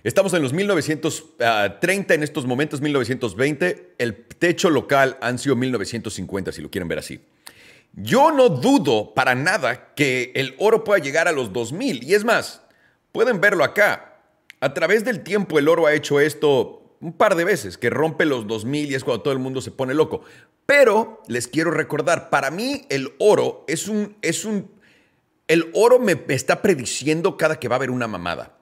[0.02, 3.94] Estamos en los 1930 en estos momentos, 1920.
[3.98, 7.20] El techo local han sido 1950, si lo quieren ver así.
[7.92, 12.04] Yo no dudo para nada que el oro pueda llegar a los 2000.
[12.04, 12.62] Y es más,
[13.12, 14.22] pueden verlo acá.
[14.60, 18.24] A través del tiempo el oro ha hecho esto un par de veces, que rompe
[18.24, 20.22] los 2000 y es cuando todo el mundo se pone loco.
[20.64, 24.16] Pero les quiero recordar, para mí el oro es un...
[24.22, 24.70] Es un
[25.46, 28.59] el oro me está prediciendo cada que va a haber una mamada.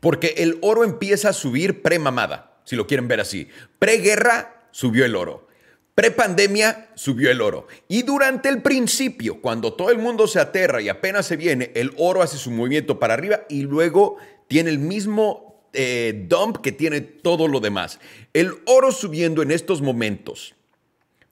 [0.00, 3.48] Porque el oro empieza a subir pre-mamada, si lo quieren ver así.
[3.78, 5.48] Pre-guerra subió el oro.
[5.94, 7.66] Prepandemia subió el oro.
[7.86, 11.92] Y durante el principio, cuando todo el mundo se aterra y apenas se viene, el
[11.98, 14.16] oro hace su movimiento para arriba y luego
[14.48, 18.00] tiene el mismo eh, dump que tiene todo lo demás.
[18.32, 20.54] El oro subiendo en estos momentos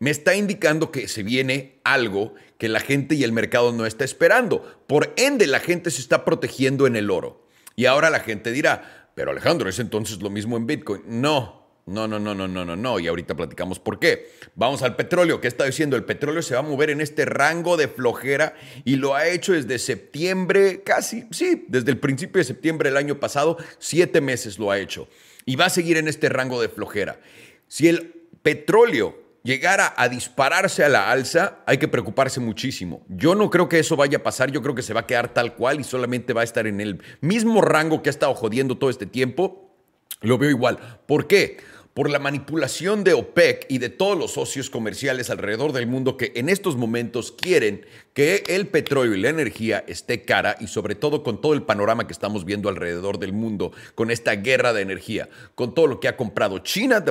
[0.01, 4.05] me está indicando que se viene algo que la gente y el mercado no está
[4.05, 4.83] esperando.
[4.87, 7.48] Por ende, la gente se está protegiendo en el oro.
[7.79, 11.01] Y ahora la gente dirá, pero Alejandro, ¿es entonces lo mismo en Bitcoin?
[11.07, 12.99] No, no, no, no, no, no, no, no.
[12.99, 14.33] Y ahorita platicamos por qué.
[14.57, 15.41] Vamos al petróleo.
[15.41, 15.95] ¿Qué está diciendo?
[15.95, 19.53] El petróleo se va a mover en este rango de flojera y lo ha hecho
[19.53, 24.73] desde septiembre, casi, sí, desde el principio de septiembre del año pasado, siete meses lo
[24.73, 25.07] ha hecho.
[25.45, 27.21] Y va a seguir en este rango de flojera.
[27.69, 28.13] Si el
[28.43, 33.05] petróleo llegara a dispararse a la alza, hay que preocuparse muchísimo.
[33.09, 35.33] Yo no creo que eso vaya a pasar, yo creo que se va a quedar
[35.33, 38.79] tal cual y solamente va a estar en el mismo rango que ha estado jodiendo
[38.79, 39.75] todo este tiempo.
[40.21, 40.79] Lo veo igual.
[41.07, 41.59] ¿Por qué?
[41.99, 46.31] Por la manipulación de OPEC y de todos los socios comerciales alrededor del mundo que
[46.37, 47.85] en estos momentos quieren
[48.15, 52.07] que el petróleo y la energía esté cara y sobre todo con todo el panorama
[52.07, 56.07] que estamos viendo alrededor del mundo, con esta guerra de energía, con todo lo que
[56.07, 57.05] ha comprado China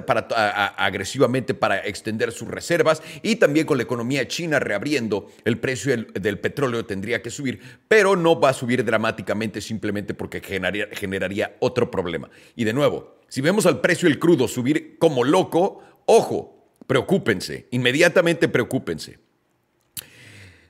[0.78, 6.39] agresivamente para extender sus reservas y también con la economía china reabriendo, el precio del,
[6.39, 12.30] petróleo tendría que subir, pero no va a subir dramáticamente simplemente porque generaría otro problema.
[12.56, 18.48] Y de nuevo, si vemos al precio del crudo subir como loco, ojo, preocúpense, inmediatamente
[18.48, 19.20] preocúpense.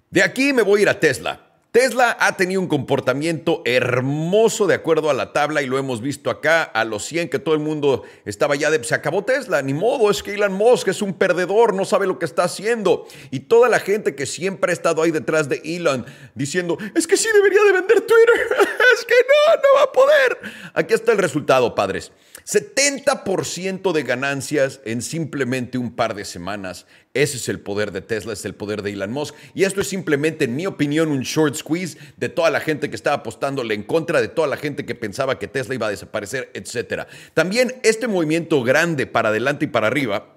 [0.09, 1.46] De aquí me voy a ir a Tesla.
[1.77, 6.31] Tesla ha tenido un comportamiento hermoso de acuerdo a la tabla y lo hemos visto
[6.31, 9.75] acá a los 100 que todo el mundo estaba ya de se acabó Tesla, ni
[9.75, 13.41] modo, es que Elon Musk es un perdedor, no sabe lo que está haciendo y
[13.41, 17.29] toda la gente que siempre ha estado ahí detrás de Elon diciendo, es que sí
[17.31, 18.57] debería de vender Twitter,
[18.95, 20.39] es que no, no va a poder.
[20.73, 22.11] Aquí está el resultado, padres.
[22.47, 26.87] 70% de ganancias en simplemente un par de semanas.
[27.23, 29.33] Ese es el poder de Tesla, es el poder de Elon Musk.
[29.55, 32.95] Y esto es simplemente, en mi opinión, un short squeeze de toda la gente que
[32.95, 36.51] estaba apostándole en contra, de toda la gente que pensaba que Tesla iba a desaparecer,
[36.53, 37.07] etc.
[37.33, 40.36] También este movimiento grande para adelante y para arriba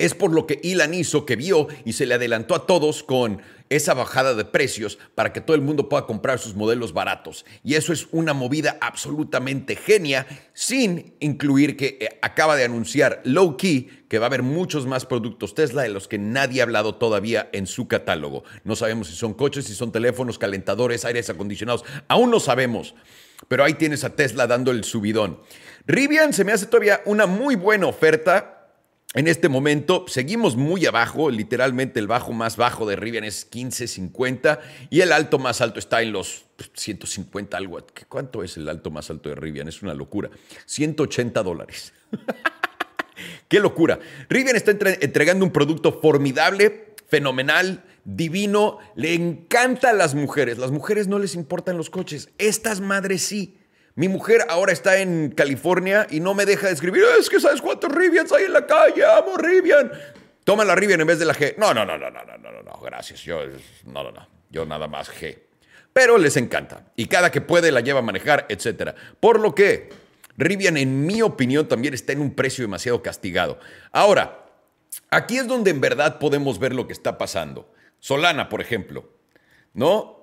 [0.00, 3.42] es por lo que Elon hizo, que vio y se le adelantó a todos con
[3.68, 7.44] esa bajada de precios para que todo el mundo pueda comprar sus modelos baratos.
[7.62, 13.56] Y eso es una movida absolutamente genia, sin incluir que eh, acaba de anunciar Low
[13.56, 16.96] Key que va a haber muchos más productos Tesla de los que nadie ha hablado
[16.96, 18.42] todavía en su catálogo.
[18.64, 21.84] No sabemos si son coches, si son teléfonos, calentadores, aires acondicionados.
[22.08, 22.94] Aún no sabemos.
[23.48, 25.40] Pero ahí tienes a Tesla dando el subidón.
[25.86, 28.59] Rivian se me hace todavía una muy buena oferta
[29.14, 34.60] en este momento seguimos muy abajo, literalmente el bajo más bajo de Rivian es 15.50
[34.88, 36.44] y el alto más alto está en los
[36.74, 37.84] 150 algo.
[38.08, 39.66] ¿Cuánto es el alto más alto de Rivian?
[39.66, 40.30] Es una locura.
[40.66, 41.92] 180 dólares.
[43.48, 43.98] ¡Qué locura!
[44.28, 48.78] Rivian está entregando un producto formidable, fenomenal, divino.
[48.94, 50.56] Le encanta a las mujeres.
[50.56, 52.30] Las mujeres no les importan los coches.
[52.38, 53.56] Estas madres sí.
[53.94, 57.04] Mi mujer ahora está en California y no me deja de escribir.
[57.18, 59.04] Es que sabes cuántos Rivians hay en la calle.
[59.04, 59.90] Amo Rivian.
[60.44, 61.56] Toma la Rivian en vez de la G.
[61.56, 63.22] No, no, no, no, no, no, no, no, gracias.
[63.22, 63.42] Yo,
[63.84, 64.28] no, no, no.
[64.50, 65.38] Yo nada más G.
[65.92, 66.84] Pero les encanta.
[66.96, 68.94] Y cada que puede la lleva a manejar, etc.
[69.18, 69.90] Por lo que
[70.36, 73.58] Rivian, en mi opinión, también está en un precio demasiado castigado.
[73.92, 74.46] Ahora,
[75.10, 77.72] aquí es donde en verdad podemos ver lo que está pasando.
[77.98, 79.12] Solana, por ejemplo.
[79.74, 80.19] ¿No?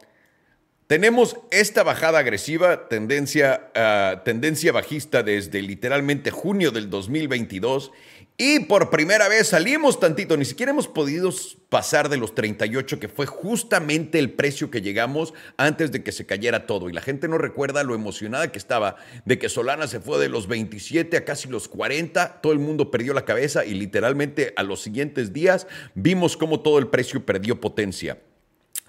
[0.87, 7.91] Tenemos esta bajada agresiva, tendencia, ah, tendencia bajista desde literalmente junio del 2022
[8.37, 11.33] y por primera vez salimos tantito, ni siquiera hemos podido
[11.67, 16.25] pasar de los 38, que fue justamente el precio que llegamos antes de que se
[16.25, 16.87] cayera todo.
[16.87, 18.95] Y la gente no recuerda lo emocionada que estaba
[19.25, 22.91] de que Solana se fue de los 27 a casi los 40, todo el mundo
[22.91, 27.59] perdió la cabeza y literalmente a los siguientes días vimos cómo todo el precio perdió
[27.59, 28.19] potencia.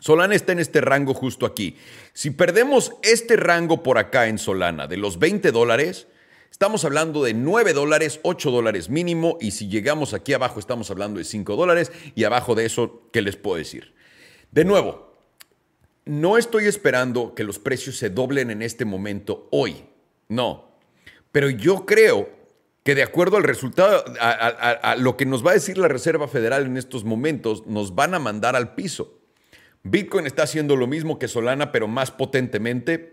[0.00, 1.76] Solana está en este rango justo aquí.
[2.12, 6.06] Si perdemos este rango por acá en Solana de los 20 dólares,
[6.50, 11.18] estamos hablando de 9 dólares, 8 dólares mínimo y si llegamos aquí abajo estamos hablando
[11.18, 13.94] de 5 dólares y abajo de eso, ¿qué les puedo decir?
[14.52, 15.12] De nuevo,
[16.04, 19.84] no estoy esperando que los precios se doblen en este momento hoy,
[20.28, 20.70] no,
[21.32, 22.30] pero yo creo
[22.82, 26.26] que de acuerdo al resultado, a, a lo que nos va a decir la Reserva
[26.26, 29.17] Federal en estos momentos, nos van a mandar al piso.
[29.82, 33.12] Bitcoin está haciendo lo mismo que Solana, pero más potentemente.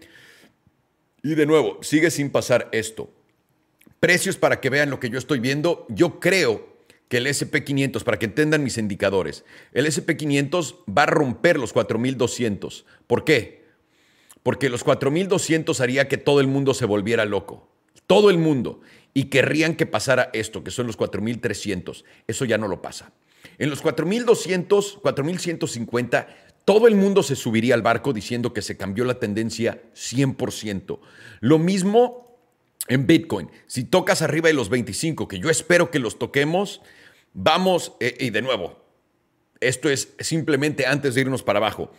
[1.23, 3.11] Y de nuevo, sigue sin pasar esto.
[3.99, 5.85] Precios para que vean lo que yo estoy viendo.
[5.89, 6.75] Yo creo
[7.07, 12.85] que el SP500, para que entendan mis indicadores, el SP500 va a romper los 4200.
[13.07, 13.65] ¿Por qué?
[14.43, 17.67] Porque los 4200 haría que todo el mundo se volviera loco.
[18.05, 18.81] Todo el mundo.
[19.13, 22.05] Y querrían que pasara esto, que son los 4300.
[22.27, 23.11] Eso ya no lo pasa.
[23.57, 26.27] En los 4200, 4150
[26.65, 30.99] todo el mundo se subiría al barco diciendo que se cambió la tendencia 100%.
[31.41, 32.39] Lo mismo
[32.87, 33.49] en Bitcoin.
[33.67, 36.81] Si tocas arriba de los 25, que yo espero que los toquemos,
[37.33, 38.83] vamos, eh, y de nuevo,
[39.59, 41.91] esto es simplemente antes de irnos para abajo.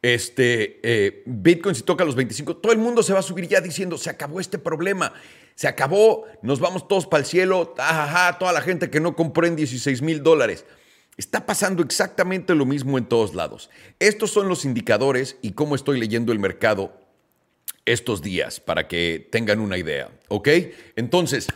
[0.00, 3.60] Este, eh, Bitcoin si toca los 25, todo el mundo se va a subir ya
[3.60, 5.12] diciendo, se acabó este problema,
[5.56, 7.74] se acabó, nos vamos todos para el cielo,
[8.38, 10.64] toda la gente que no compró en 16 mil dólares.
[11.18, 13.70] Está pasando exactamente lo mismo en todos lados.
[13.98, 16.92] Estos son los indicadores y cómo estoy leyendo el mercado
[17.84, 20.48] estos días para que tengan una idea, ¿ok?
[20.94, 21.48] Entonces,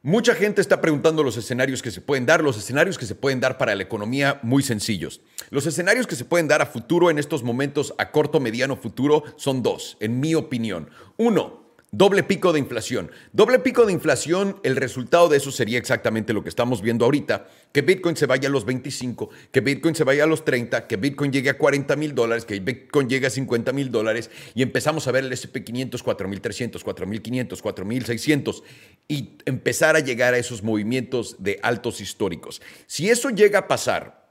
[0.00, 3.38] mucha gente está preguntando los escenarios que se pueden dar, los escenarios que se pueden
[3.38, 5.20] dar para la economía muy sencillos.
[5.50, 9.24] Los escenarios que se pueden dar a futuro en estos momentos, a corto, mediano futuro,
[9.36, 10.88] son dos, en mi opinión.
[11.18, 11.61] Uno,
[11.94, 13.10] Doble pico de inflación.
[13.34, 17.48] Doble pico de inflación, el resultado de eso sería exactamente lo que estamos viendo ahorita,
[17.70, 20.96] que Bitcoin se vaya a los 25, que Bitcoin se vaya a los 30, que
[20.96, 25.06] Bitcoin llegue a 40 mil dólares, que Bitcoin llegue a 50 mil dólares y empezamos
[25.06, 28.62] a ver el SP500, 4.300, 4.500, 4.600
[29.06, 32.62] y empezar a llegar a esos movimientos de altos históricos.
[32.86, 34.30] Si eso llega a pasar,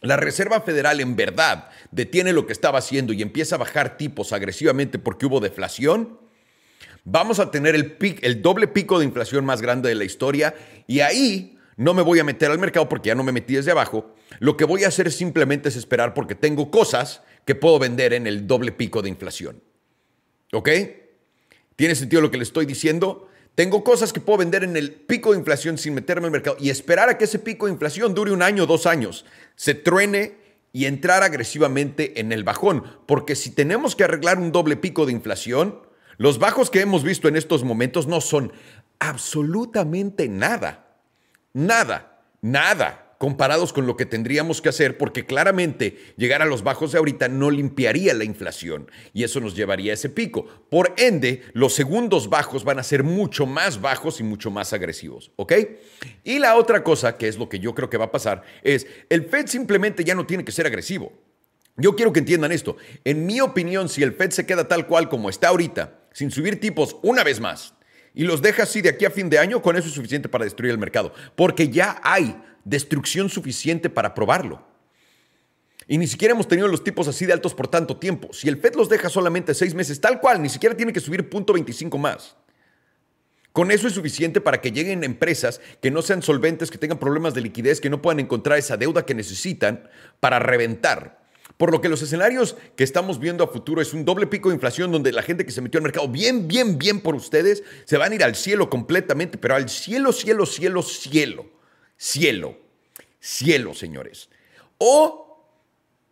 [0.00, 4.32] la Reserva Federal en verdad detiene lo que estaba haciendo y empieza a bajar tipos
[4.32, 6.22] agresivamente porque hubo deflación,
[7.04, 10.54] vamos a tener el, doble pico de inflación más grande de la historia
[10.86, 13.70] y ahí no me voy a meter al mercado porque ya no me metí desde
[13.70, 14.14] abajo.
[14.38, 18.26] Lo que voy a hacer simplemente es esperar porque tengo cosas que puedo vender en
[18.26, 19.62] el doble pico de inflación.
[20.52, 20.68] ¿Ok?
[21.76, 23.28] ¿Tiene sentido lo que le estoy diciendo?
[23.54, 26.70] Tengo cosas que puedo vender en el pico de inflación sin meterme al mercado y
[26.70, 29.24] esperar a que ese pico de inflación dure un año, dos años,
[29.56, 30.36] se truene
[30.72, 32.84] y entrar agresivamente en el bajón.
[33.06, 35.80] Porque si tenemos que arreglar un doble pico de inflación,
[36.18, 38.52] los bajos que hemos visto en estos momentos no son
[38.98, 40.96] absolutamente nada,
[41.52, 46.90] nada, nada comparados con lo que tendríamos que hacer, porque claramente llegar a los bajos
[46.90, 50.44] de ahorita no limpiaría la inflación y eso nos llevaría a ese pico.
[50.68, 55.30] Por ende, los segundos bajos van a ser mucho más bajos y mucho más agresivos,
[55.36, 55.52] ¿ok?
[56.24, 58.88] Y la otra cosa, que es lo que yo creo que va a pasar, es
[59.08, 61.12] el Fed simplemente ya no tiene que ser agresivo.
[61.76, 62.76] Yo quiero que entiendan esto.
[63.04, 66.60] En mi opinión, si el Fed se queda tal cual como está ahorita, sin subir
[66.60, 67.74] tipos una vez más
[68.14, 70.44] y los deja así de aquí a fin de año, con eso es suficiente para
[70.44, 74.66] destruir el mercado, porque ya hay destrucción suficiente para probarlo.
[75.88, 78.32] Y ni siquiera hemos tenido los tipos así de altos por tanto tiempo.
[78.32, 81.28] Si el FED los deja solamente seis meses, tal cual, ni siquiera tiene que subir
[81.28, 82.36] punto 25 más.
[83.52, 87.34] Con eso es suficiente para que lleguen empresas que no sean solventes, que tengan problemas
[87.34, 89.88] de liquidez, que no puedan encontrar esa deuda que necesitan
[90.20, 91.21] para reventar.
[91.56, 94.54] Por lo que los escenarios que estamos viendo a futuro es un doble pico de
[94.54, 97.96] inflación donde la gente que se metió al mercado bien, bien, bien por ustedes, se
[97.98, 101.46] van a ir al cielo completamente, pero al cielo, cielo, cielo, cielo,
[101.96, 102.56] cielo,
[103.20, 104.28] cielo, señores.
[104.78, 105.22] O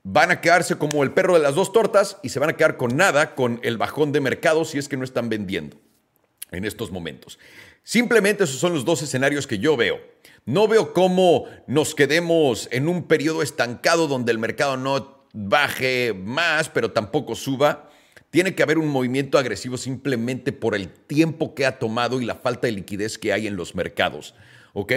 [0.03, 2.77] van a quedarse como el perro de las dos tortas y se van a quedar
[2.77, 5.77] con nada, con el bajón de mercado si es que no están vendiendo
[6.51, 7.39] en estos momentos.
[7.83, 10.01] Simplemente esos son los dos escenarios que yo veo.
[10.45, 16.69] No veo cómo nos quedemos en un periodo estancado donde el mercado no baje más,
[16.69, 17.91] pero tampoco suba.
[18.31, 22.37] Tiene que haber un movimiento agresivo simplemente por el tiempo que ha tomado y la
[22.37, 24.35] falta de liquidez que hay en los mercados.
[24.73, 24.93] ¿Ok?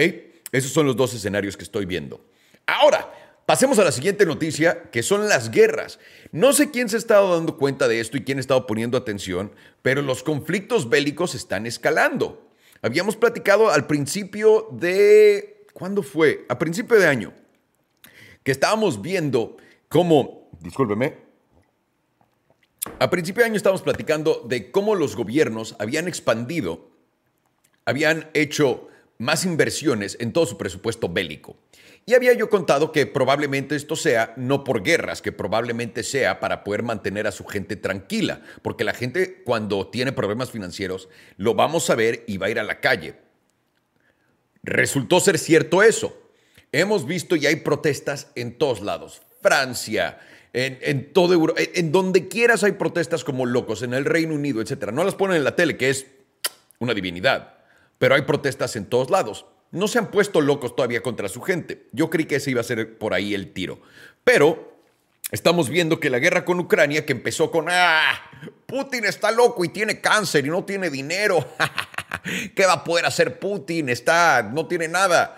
[0.52, 2.24] Esos son los dos escenarios que estoy viendo.
[2.66, 3.10] Ahora,
[3.46, 5.98] Pasemos a la siguiente noticia, que son las guerras.
[6.32, 8.96] No sé quién se ha estado dando cuenta de esto y quién ha estado poniendo
[8.96, 12.48] atención, pero los conflictos bélicos están escalando.
[12.80, 15.66] Habíamos platicado al principio de...
[15.74, 16.46] ¿Cuándo fue?
[16.48, 17.34] A principio de año.
[18.42, 19.58] Que estábamos viendo
[19.94, 20.50] cómo...
[20.60, 21.14] Discúlpeme.
[22.98, 26.90] A principio de año estábamos platicando de cómo los gobiernos habían expandido,
[27.84, 31.56] habían hecho más inversiones en todo su presupuesto bélico.
[32.06, 36.64] Y había yo contado que probablemente esto sea no por guerras, que probablemente sea para
[36.64, 41.88] poder mantener a su gente tranquila, porque la gente cuando tiene problemas financieros lo vamos
[41.88, 43.14] a ver y va a ir a la calle.
[44.64, 46.20] Resultó ser cierto eso.
[46.72, 49.22] Hemos visto y hay protestas en todos lados.
[49.48, 50.18] Francia,
[50.52, 54.90] en, todo Europa, en, donde quieras hay protestas como locos, en el Reino Unido, etc.
[54.92, 56.06] No las ponen en la tele, que es
[56.78, 57.54] una divinidad,
[57.98, 61.88] pero hay protestas en todos lados no se han puesto locos todavía contra su gente.
[61.90, 63.80] Yo creí que ese iba a ser por ahí el tiro.
[64.22, 64.78] Pero
[65.32, 68.14] estamos viendo que la guerra con Ucrania, que empezó con, ah,
[68.66, 71.44] Putin está loco y tiene cáncer y no tiene dinero.
[72.54, 73.88] ¿Qué va a poder hacer Putin?
[73.88, 75.36] Está, no tiene nada.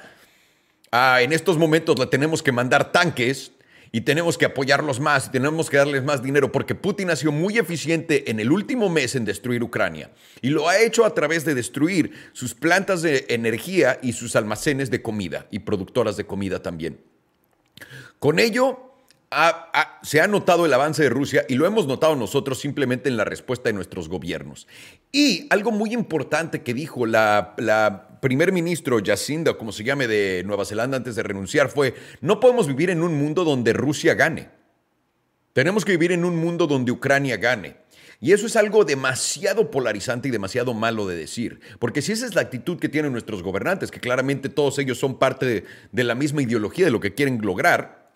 [0.92, 3.52] Ah, en estos momentos le tenemos que mandar tanques
[3.96, 7.32] y tenemos que apoyarlos más y tenemos que darles más dinero porque Putin ha sido
[7.32, 10.10] muy eficiente en el último mes en destruir Ucrania
[10.42, 14.90] y lo ha hecho a través de destruir sus plantas de energía y sus almacenes
[14.90, 17.00] de comida y productoras de comida también.
[18.18, 18.86] Con ello,
[20.02, 23.24] se ha notado el avance de Rusia y lo hemos notado nosotros simplemente en la
[23.24, 24.66] respuesta de nuestros gobiernos.
[25.10, 30.64] Y algo muy importante que dijo la, primer ministro Jacinda, como se llame, de Nueva
[30.64, 34.50] Zelanda antes de renunciar fue, no podemos vivir en un mundo donde Rusia gane.
[35.52, 37.76] Tenemos que vivir en un mundo donde Ucrania gane.
[38.20, 42.34] Y eso es algo demasiado polarizante y demasiado malo de decir, porque si esa es
[42.34, 46.14] la actitud que tienen nuestros gobernantes, que claramente todos ellos son parte de, de la
[46.14, 48.10] misma ideología de lo que quieren lograr,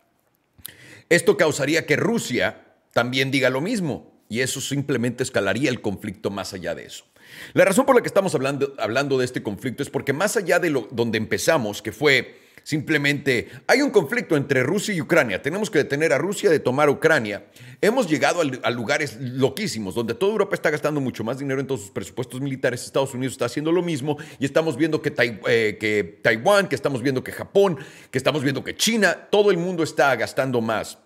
[1.10, 6.54] esto causaría que Rusia también diga lo mismo, y eso simplemente escalaría el conflicto más
[6.54, 7.04] allá de eso.
[7.52, 10.58] La razón por la que estamos hablando, hablando de este conflicto es porque más allá
[10.58, 15.70] de lo, donde empezamos, que fue simplemente hay un conflicto entre Rusia y Ucrania, tenemos
[15.70, 17.46] que detener a Rusia de tomar Ucrania,
[17.80, 21.80] hemos llegado a, lugares loquísimos donde toda Europa está gastando mucho más dinero en todos
[21.80, 25.12] sus presupuestos militares, Estados Unidos está haciendo lo mismo y estamos viendo que,
[25.48, 27.78] eh, que Taiwán, que estamos viendo que Japón,
[28.10, 30.98] que estamos viendo que China, todo el mundo está gastando más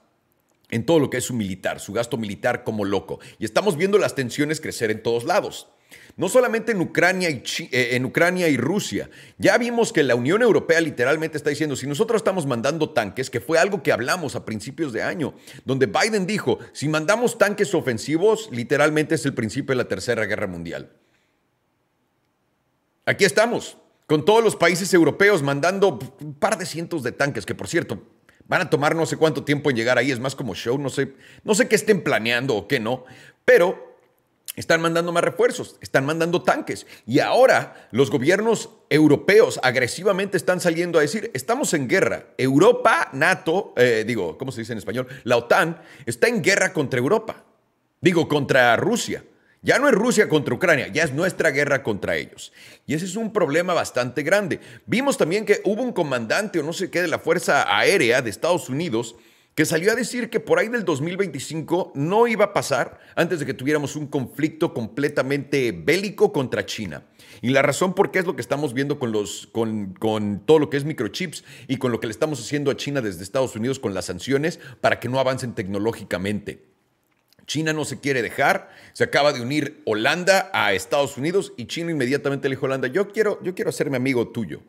[0.71, 3.21] en todo lo que es su militar, su gasto militar como loco.
[3.39, 5.69] Y estamos viendo las tensiones crecer en todos lados.
[6.17, 9.11] No solamente en Ucrania, y eh, en Ucrania y Rusia.
[9.37, 13.41] Ya vimos que la Unión Europea literalmente está diciendo, si nosotros estamos mandando tanques, que
[13.41, 18.49] fue algo que hablamos a principios de año, donde Biden dijo, si mandamos tanques ofensivos,
[18.53, 20.93] literalmente es el principio de la Tercera Guerra Mundial.
[23.07, 27.55] Aquí estamos, con todos los países europeos mandando un par de cientos de tanques, que
[27.55, 28.03] por cierto,
[28.47, 30.91] van a tomar no sé cuánto tiempo en llegar ahí, es más como show, no
[30.91, 33.05] sé, no sé qué estén planeando o qué no,
[33.45, 33.94] pero
[34.57, 36.87] están mandando más refuerzos, están mandando tanques.
[37.07, 42.27] Y ahora los gobiernos europeos agresivamente están saliendo a decir, estamos en guerra.
[42.39, 45.09] Europa, NATO, eh, digo, ¿cómo se dice en español?
[45.25, 47.45] La OTAN está en guerra contra Europa.
[48.01, 49.25] Digo, contra Rusia.
[49.63, 52.53] Ya no es Rusia contra Ucrania, ya es nuestra guerra contra ellos.
[52.87, 54.61] Y ese es un problema bastante grande.
[54.85, 58.29] Vimos también que hubo un comandante o no sé qué de la Fuerza Aérea de
[58.29, 59.17] Estados Unidos
[59.55, 63.47] que salió a decir que por ahí del 2025 no iba a pasar antes de
[63.47, 67.05] que tuviéramos un conflicto completamente bélico contra China.
[67.41, 70.59] Y la razón por qué es lo que estamos viendo con, los, con, con todo
[70.59, 73.55] lo que es microchips y con lo que le estamos haciendo a China desde Estados
[73.55, 76.65] Unidos con las sanciones para que no avancen tecnológicamente.
[77.47, 81.91] China no se quiere dejar, se acaba de unir Holanda a Estados Unidos y China
[81.91, 84.61] inmediatamente le dijo a Holanda, yo quiero, yo quiero hacerme amigo tuyo.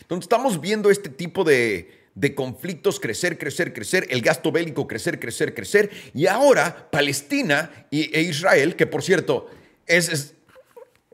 [0.00, 5.20] Entonces estamos viendo este tipo de, de conflictos crecer, crecer, crecer, el gasto bélico crecer,
[5.20, 9.48] crecer, crecer, y ahora Palestina e Israel, que por cierto
[9.86, 10.34] es,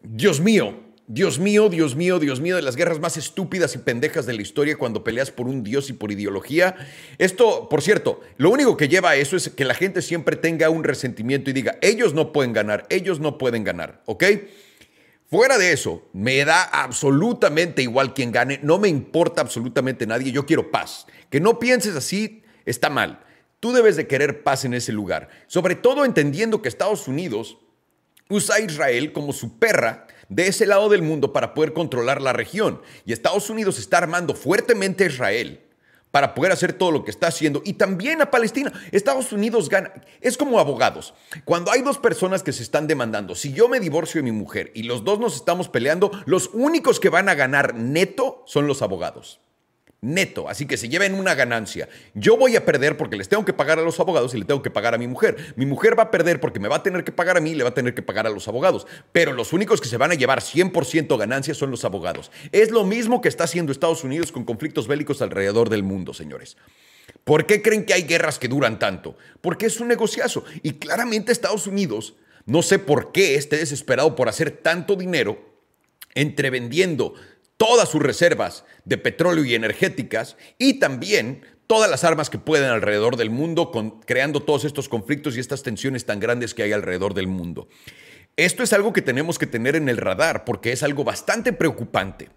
[0.03, 4.25] Dios mío, Dios mío, Dios mío, Dios mío, de las guerras más estúpidas y pendejas
[4.25, 6.77] de la historia cuando peleas por un dios y por ideología.
[7.19, 10.71] Esto, por cierto, lo único que lleva a eso es que la gente siempre tenga
[10.71, 14.25] un resentimiento y diga, ellos no pueden ganar, ellos no pueden ganar, ¿ok?
[15.33, 20.45] Fuera de eso, me da absolutamente igual quien gane, no me importa absolutamente nadie, yo
[20.45, 21.07] quiero paz.
[21.31, 23.25] Que no pienses así está mal.
[23.59, 27.57] Tú debes de querer paz en ese lugar, sobre todo entendiendo que Estados Unidos
[28.29, 32.35] usa a Israel como su perra de ese lado del mundo para poder controlar la
[32.35, 32.83] región.
[33.07, 35.62] Y Estados Unidos está armando fuertemente a Israel
[36.13, 38.73] para poder hacer todo lo que está haciendo y también a Palestina.
[38.93, 39.93] Estados Unidos gana.
[40.21, 41.15] Es como abogados.
[41.45, 44.71] Cuando hay dos personas que se están demandando, si yo me divorcio de mi mujer
[44.75, 48.83] y los dos nos estamos peleando, los únicos que van a ganar neto son los
[48.83, 49.41] abogados
[50.03, 51.89] neto, así que se lleven una ganancia.
[52.13, 54.61] Yo voy a perder porque les tengo que pagar a los abogados y le tengo
[54.61, 55.55] que pagar a mi mujer.
[55.57, 57.55] Mi mujer va a perder porque me va a tener que pagar a mí y
[57.55, 58.89] le va a tener que pagar a los abogados.
[59.13, 62.33] Pero los únicos que se van a llevar 100% ganancias son los abogados.
[62.51, 66.57] Es lo mismo que está haciendo Estados Unidos con conflictos bélicos alrededor del mundo, señores.
[67.23, 69.17] ¿Por qué creen que hay guerras que duran tanto?
[69.41, 70.45] Porque es un negociazo.
[70.65, 75.53] Y claramente Estados Unidos, no sé por qué esté desesperado por hacer tanto dinero
[76.15, 77.15] entrevendiendo
[77.63, 83.17] todas sus reservas de petróleo y energéticas y también todas las armas que pueden alrededor
[83.17, 83.71] del mundo,
[84.05, 87.69] creando todos estos conflictos y estas tensiones tan grandes que hay alrededor del mundo.
[88.37, 92.31] Esto es algo que tenemos que tener en el radar porque es algo bastante preocupante.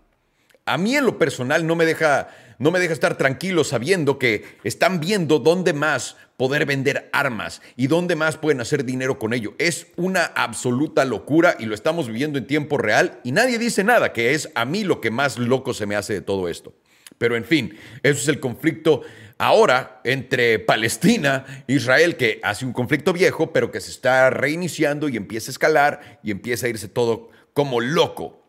[0.63, 2.27] A mí en lo personal no me deja,
[2.59, 7.87] no me deja estar tranquilo sabiendo que están viendo dónde más poder vender armas y
[7.87, 9.53] dónde más pueden hacer dinero con ello.
[9.57, 14.13] Es una absoluta locura y lo estamos viviendo en tiempo real y nadie dice nada,
[14.13, 16.73] que es a mí lo que más loco se me hace de todo esto.
[17.17, 19.03] Pero en fin, eso es el conflicto
[19.37, 25.07] ahora entre Palestina e Israel, que hace un conflicto viejo, pero que se está reiniciando
[25.07, 28.43] y empieza a escalar y empieza a irse todo como loco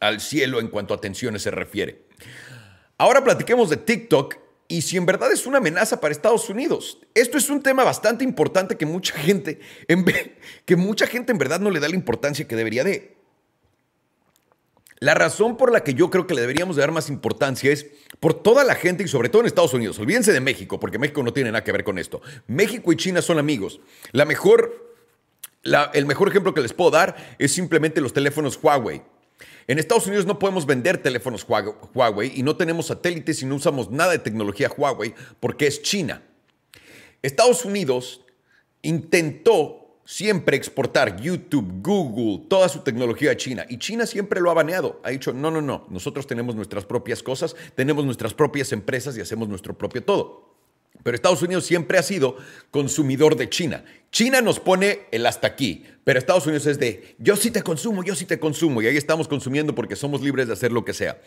[0.00, 2.09] al cielo en cuanto a tensiones se refiere.
[3.00, 4.36] Ahora platiquemos de TikTok
[4.68, 6.98] y si en verdad es una amenaza para Estados Unidos.
[7.14, 10.04] Esto es un tema bastante importante que mucha gente, en,
[10.66, 13.16] que mucha gente en verdad no le da la importancia que debería de.
[14.98, 17.86] La razón por la que yo creo que le deberíamos dar más importancia es
[18.20, 19.98] por toda la gente y sobre todo en Estados Unidos.
[19.98, 22.20] Olvídense de México, porque México no tiene nada que ver con esto.
[22.48, 23.80] México y China son amigos.
[24.12, 24.94] La mejor,
[25.94, 29.00] el mejor ejemplo que les puedo dar es simplemente los teléfonos Huawei.
[29.66, 31.46] En Estados Unidos no podemos vender teléfonos
[31.94, 36.22] Huawei y no tenemos satélites y no usamos nada de tecnología Huawei porque es China.
[37.22, 38.22] Estados Unidos
[38.82, 44.54] intentó siempre exportar YouTube, Google, toda su tecnología a China y China siempre lo ha
[44.54, 45.00] baneado.
[45.04, 49.20] Ha dicho, no, no, no, nosotros tenemos nuestras propias cosas, tenemos nuestras propias empresas y
[49.20, 50.49] hacemos nuestro propio todo.
[51.02, 52.36] Pero Estados Unidos siempre ha sido
[52.70, 53.84] consumidor de China.
[54.10, 58.02] China nos pone el hasta aquí, pero Estados Unidos es de yo sí te consumo,
[58.02, 60.94] yo sí te consumo, y ahí estamos consumiendo porque somos libres de hacer lo que
[60.94, 61.20] sea.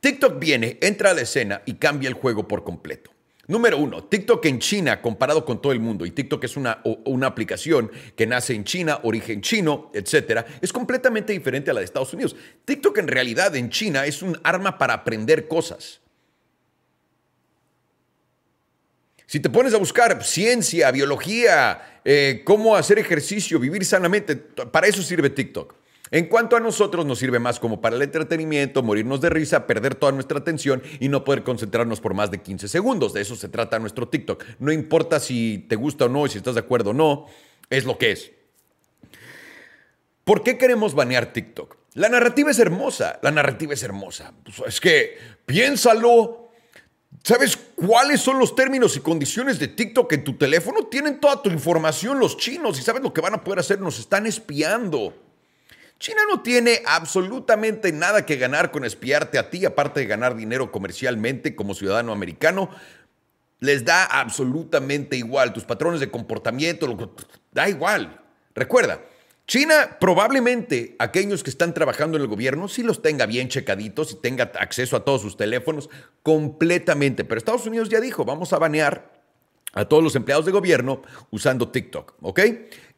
[0.00, 3.10] TikTok viene, entra a la escena y cambia el juego por completo.
[3.48, 7.26] Número uno, TikTok en China comparado con todo el mundo, y TikTok es una, una
[7.26, 12.14] aplicación que nace en China, origen chino, etcétera, es completamente diferente a la de Estados
[12.14, 12.36] Unidos.
[12.64, 16.00] TikTok en realidad en China es un arma para aprender cosas.
[19.30, 25.04] Si te pones a buscar ciencia, biología, eh, cómo hacer ejercicio, vivir sanamente, para eso
[25.04, 25.72] sirve TikTok.
[26.10, 29.94] En cuanto a nosotros, nos sirve más como para el entretenimiento, morirnos de risa, perder
[29.94, 33.12] toda nuestra atención y no poder concentrarnos por más de 15 segundos.
[33.12, 34.42] De eso se trata nuestro TikTok.
[34.58, 37.26] No importa si te gusta o no, si estás de acuerdo o no,
[37.70, 38.32] es lo que es.
[40.24, 41.76] ¿Por qué queremos banear TikTok?
[41.94, 44.32] La narrativa es hermosa, la narrativa es hermosa.
[44.42, 45.16] Pues es que
[45.46, 46.49] piénsalo,
[47.22, 50.86] ¿Sabes cuáles son los términos y condiciones de TikTok en tu teléfono?
[50.86, 53.98] Tienen toda tu información los chinos y sabes lo que van a poder hacer, nos
[53.98, 55.14] están espiando.
[55.98, 60.72] China no tiene absolutamente nada que ganar con espiarte a ti, aparte de ganar dinero
[60.72, 62.70] comercialmente como ciudadano americano.
[63.58, 65.52] Les da absolutamente igual.
[65.52, 67.12] Tus patrones de comportamiento,
[67.52, 68.18] da igual.
[68.54, 69.02] Recuerda,
[69.50, 74.14] China probablemente aquellos que están trabajando en el gobierno sí los tenga bien checaditos y
[74.14, 75.90] tenga acceso a todos sus teléfonos
[76.22, 77.24] completamente.
[77.24, 79.10] Pero Estados Unidos ya dijo, vamos a banear
[79.72, 82.40] a todos los empleados de gobierno usando TikTok, ¿ok?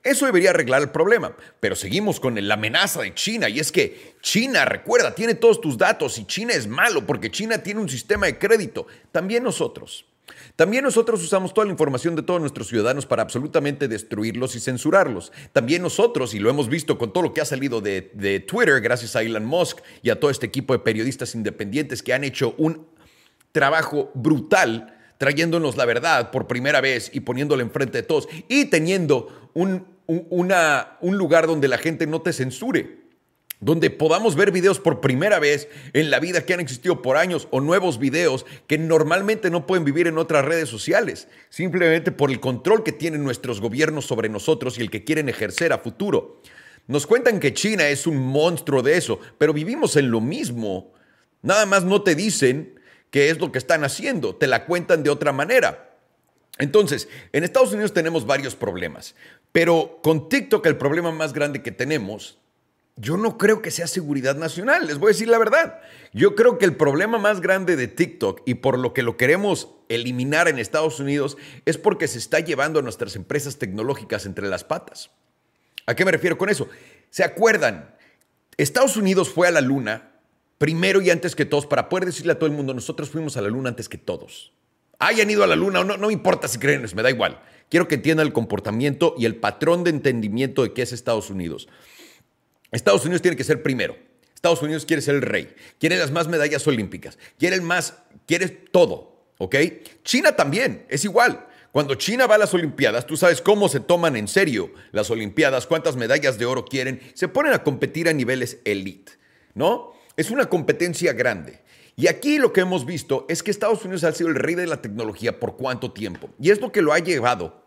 [0.03, 4.17] Eso debería arreglar el problema, pero seguimos con la amenaza de China y es que
[4.21, 8.27] China, recuerda, tiene todos tus datos y China es malo porque China tiene un sistema
[8.27, 8.87] de crédito.
[9.11, 10.05] También nosotros.
[10.57, 15.33] También nosotros usamos toda la información de todos nuestros ciudadanos para absolutamente destruirlos y censurarlos.
[15.53, 19.17] También nosotros, y lo hemos visto con todo lo que ha salido de, Twitter, gracias
[19.17, 22.87] a Elon Musk y a todo este equipo de periodistas independientes que han hecho un
[23.53, 29.51] trabajo brutal trayéndonos la verdad por primera vez y poniéndola enfrente de todos y teniendo
[29.55, 33.02] un, un lugar donde la gente no te censure.
[33.63, 37.47] Donde podamos ver videos por primera vez en la vida que han existido por años
[37.53, 42.41] o nuevos videos que normalmente no pueden vivir en otras redes sociales, simplemente por el
[42.41, 46.43] control que tienen nuestros gobiernos sobre nosotros y el que quieren ejercer a futuro.
[46.89, 50.93] Nos cuentan que China es un monstruo de eso, pero vivimos en lo mismo.
[51.41, 55.11] Nada más no te dicen qué es lo que están haciendo, te la cuentan de
[55.11, 55.97] otra manera.
[56.59, 59.15] Entonces, en Estados Unidos tenemos varios problemas,
[59.53, 62.42] pero con TikTok el problema más grande que tenemos
[63.03, 65.81] yo no creo que sea seguridad nacional, les voy a decir la verdad.
[66.13, 69.71] Yo creo que el problema más grande de TikTok y por lo que lo queremos
[69.89, 74.63] eliminar en Estados Unidos es porque se está llevando a nuestras empresas tecnológicas entre las
[74.63, 75.11] patas.
[75.85, 76.69] ¿A qué me refiero con eso?
[77.11, 77.93] ¿Se acuerdan?
[78.57, 80.13] Estados Unidos fue a la luna
[80.59, 83.43] primero y antes que todos para poder decirle a todo el mundo, nosotros fuimos a
[83.43, 84.53] la luna antes que todos.
[85.01, 87.43] Hayan ido a la luna o no, no importa si creen, me da igual.
[87.69, 91.69] Quiero que entiendan el comportamiento y el patrón de entendimiento de qué es Estados Unidos.
[92.73, 93.97] Estados Unidos tiene que ser primero.
[94.35, 97.95] Estados Unidos quiere ser el rey, quiere las más medallas olímpicas, quiere el más,
[98.27, 99.55] quiere todo, ¿ok?
[100.03, 101.47] China también, es igual.
[101.71, 105.67] Cuando China va a las Olimpiadas, tú sabes cómo se toman en serio las Olimpiadas,
[105.67, 109.13] cuántas medallas de oro quieren, se ponen a competir a niveles elite,
[109.55, 109.93] ¿no?
[110.17, 111.61] Es una competencia grande.
[111.95, 114.67] Y aquí lo que hemos visto es que Estados Unidos ha sido el rey de
[114.67, 116.31] la tecnología por cuánto tiempo.
[116.41, 117.62] Y es lo que lo ha llevado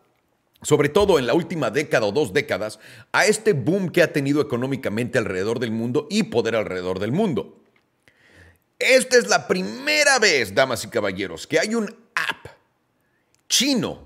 [0.61, 2.79] sobre todo en la última década o dos décadas,
[3.11, 7.61] a este boom que ha tenido económicamente alrededor del mundo y poder alrededor del mundo.
[8.79, 11.85] Esta es la primera vez, damas y caballeros, que hay un
[12.15, 12.47] app
[13.47, 14.05] chino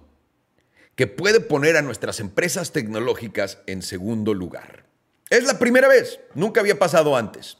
[0.95, 4.85] que puede poner a nuestras empresas tecnológicas en segundo lugar.
[5.29, 7.57] Es la primera vez, nunca había pasado antes.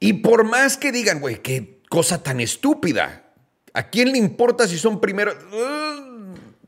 [0.00, 3.32] Y por más que digan, güey, qué cosa tan estúpida,
[3.72, 5.36] ¿a quién le importa si son primeros?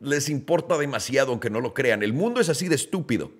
[0.06, 2.02] Les importa demasiado, aunque no lo crean.
[2.02, 3.32] El mundo es así de estúpido.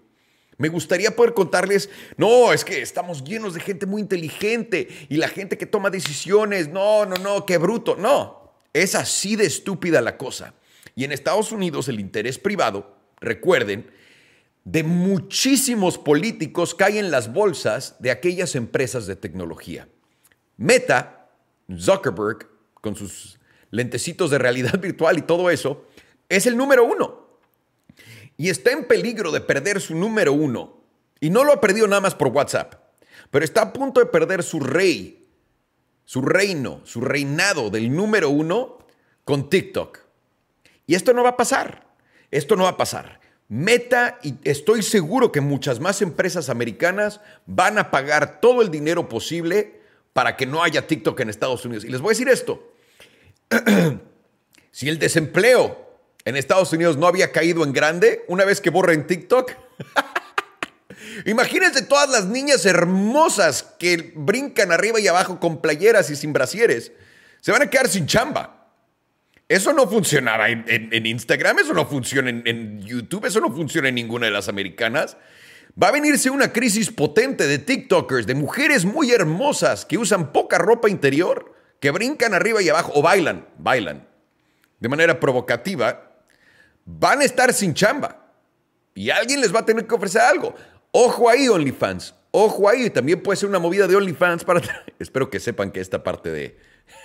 [0.58, 5.28] Me gustaría poder contarles, no, es que estamos llenos de gente muy inteligente y la
[5.28, 7.96] gente que toma decisiones, no, no, no, qué bruto.
[7.96, 10.54] No, es así de estúpida la cosa.
[10.94, 13.90] Y en Estados Unidos el interés privado, recuerden,
[14.64, 19.88] de muchísimos políticos cae en las bolsas de aquellas empresas de tecnología.
[20.56, 21.28] Meta,
[21.78, 22.48] Zuckerberg,
[22.80, 23.38] con sus
[23.70, 25.86] lentecitos de realidad virtual y todo eso,
[26.28, 27.26] es el número uno.
[28.36, 30.82] Y está en peligro de perder su número uno.
[31.20, 32.74] Y no lo ha perdido nada más por WhatsApp,
[33.30, 35.26] pero está a punto de perder su rey,
[36.04, 38.78] su reino, su reinado del número uno
[39.24, 39.98] con TikTok.
[40.86, 41.86] Y esto no va a pasar.
[42.30, 43.20] Esto no va a pasar.
[43.48, 49.08] Meta, y estoy seguro que muchas más empresas americanas van a pagar todo el dinero
[49.08, 49.80] posible
[50.12, 51.84] para que no haya TikTok en Estados Unidos.
[51.84, 52.72] Y les voy a decir esto.
[54.72, 55.85] si el desempleo
[56.26, 59.52] en Estados Unidos no había caído en grande una vez que borren TikTok.
[61.24, 66.90] Imagínense todas las niñas hermosas que brincan arriba y abajo con playeras y sin brasieres.
[67.40, 68.72] Se van a quedar sin chamba.
[69.48, 73.94] Eso no funcionará en, Instagram, eso no funciona en, en, YouTube, eso no funciona en
[73.94, 75.16] ninguna de las americanas.
[75.80, 80.58] Va a venirse una crisis potente de TikTokers, de mujeres muy hermosas que usan poca
[80.58, 84.08] ropa interior, que brincan arriba y abajo o bailan, bailan
[84.80, 86.15] de manera provocativa
[86.86, 88.24] van a estar sin chamba
[88.94, 90.54] y alguien les va a tener que ofrecer algo.
[90.92, 92.14] Ojo ahí, OnlyFans.
[92.30, 94.62] Ojo ahí, también puede ser una movida de OnlyFans para...
[94.98, 96.58] Espero que sepan que esta parte de...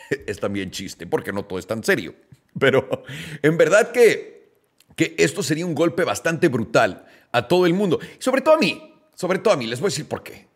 [0.28, 2.16] es también chiste, porque no todo es tan serio.
[2.60, 3.04] Pero
[3.42, 4.54] en verdad que,
[4.96, 8.00] que esto sería un golpe bastante brutal a todo el mundo.
[8.20, 9.68] Sobre todo a mí, sobre todo a mí.
[9.68, 10.51] Les voy a decir por qué.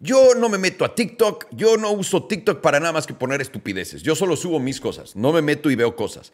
[0.00, 3.40] Yo no me meto a TikTok, yo no uso TikTok para nada más que poner
[3.40, 4.02] estupideces.
[4.02, 6.32] Yo solo subo mis cosas, no me meto y veo cosas.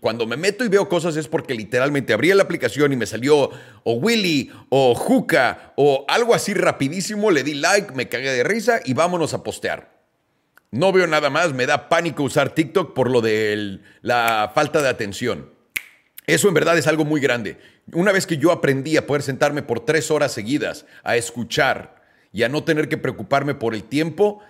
[0.00, 3.50] Cuando me meto y veo cosas es porque literalmente abrí la aplicación y me salió
[3.84, 8.80] o Willy o Juca o algo así rapidísimo, le di like, me cagué de risa
[8.84, 9.92] y vámonos a postear.
[10.72, 14.88] No veo nada más, me da pánico usar TikTok por lo de la falta de
[14.88, 15.50] atención.
[16.26, 17.58] Eso en verdad es algo muy grande.
[17.92, 22.01] Una vez que yo aprendí a poder sentarme por tres horas seguidas a escuchar,
[22.32, 24.40] y a no tener que preocuparme por el tiempo,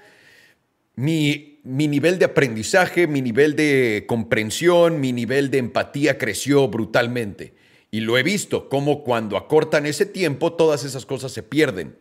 [0.95, 7.55] mi, mi nivel de aprendizaje, mi nivel de comprensión, mi nivel de empatía creció brutalmente.
[7.91, 11.97] Y lo he visto, como cuando acortan ese tiempo, todas esas cosas se pierden.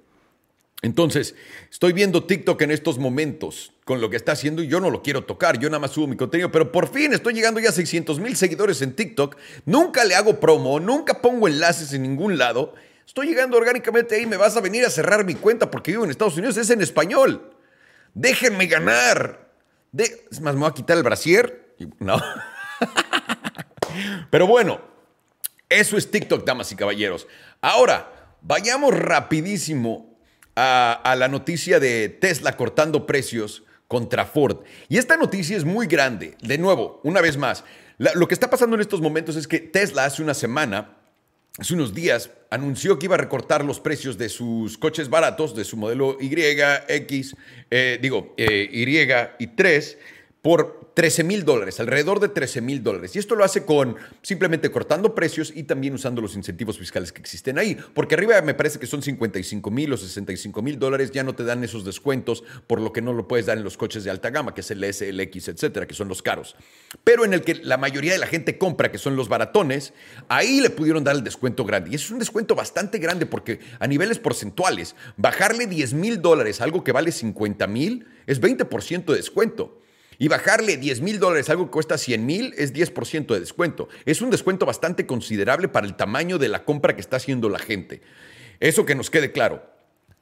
[0.83, 1.35] Entonces,
[1.69, 5.03] estoy viendo TikTok en estos momentos con lo que está haciendo y yo no lo
[5.03, 7.73] quiero tocar, yo nada más subo mi contenido, pero por fin estoy llegando ya a
[7.73, 12.73] 600 mil seguidores en TikTok, nunca le hago promo, nunca pongo enlaces en ningún lado
[13.05, 16.11] Estoy llegando orgánicamente ahí, me vas a venir a cerrar mi cuenta porque vivo en
[16.11, 17.53] Estados Unidos, es en español.
[18.13, 19.51] Déjenme ganar.
[19.91, 20.25] De...
[20.31, 21.75] Es más, me voy a quitar el brasier.
[21.99, 22.21] No.
[24.29, 24.81] Pero bueno,
[25.69, 27.27] eso es TikTok, damas y caballeros.
[27.61, 30.17] Ahora, vayamos rapidísimo
[30.55, 34.63] a, la noticia de Tesla cortando precios contra Ford.
[34.89, 36.35] Y esta noticia es muy grande.
[36.41, 37.63] De nuevo, una vez más,
[37.97, 40.97] lo que está pasando en estos momentos es que Tesla hace una semana,
[41.57, 45.63] hace unos días, anunció que iba a recortar los precios de sus coches baratos, de
[45.63, 46.31] su modelo Y,
[46.87, 47.35] X,
[47.69, 49.97] eh, digo, eh, Y y 3,
[50.41, 53.15] por 13 mil dólares, alrededor de 13 mil dólares.
[53.15, 57.21] Y esto lo hace con simplemente cortando precios y también usando los incentivos fiscales que
[57.21, 57.77] existen ahí.
[57.93, 61.43] Porque arriba me parece que son 55 mil o 65 mil dólares, ya no te
[61.43, 64.29] dan esos descuentos, por lo que no lo puedes dar en los coches de alta
[64.29, 66.55] gama, que es el S, el X, etcétera, que son los caros.
[67.03, 69.93] Pero en el que la mayoría de la gente compra, que son los baratones,
[70.27, 71.91] ahí le pudieron dar el descuento grande.
[71.91, 76.65] Y es un descuento bastante grande porque a niveles porcentuales, bajarle 10 mil dólares a
[76.65, 79.80] algo que vale 50 mil es 20% de descuento.
[80.21, 83.89] Y bajarle 10 mil dólares algo que cuesta 100 mil es 10% de descuento.
[84.05, 87.57] Es un descuento bastante considerable para el tamaño de la compra que está haciendo la
[87.57, 88.03] gente.
[88.59, 89.63] Eso que nos quede claro.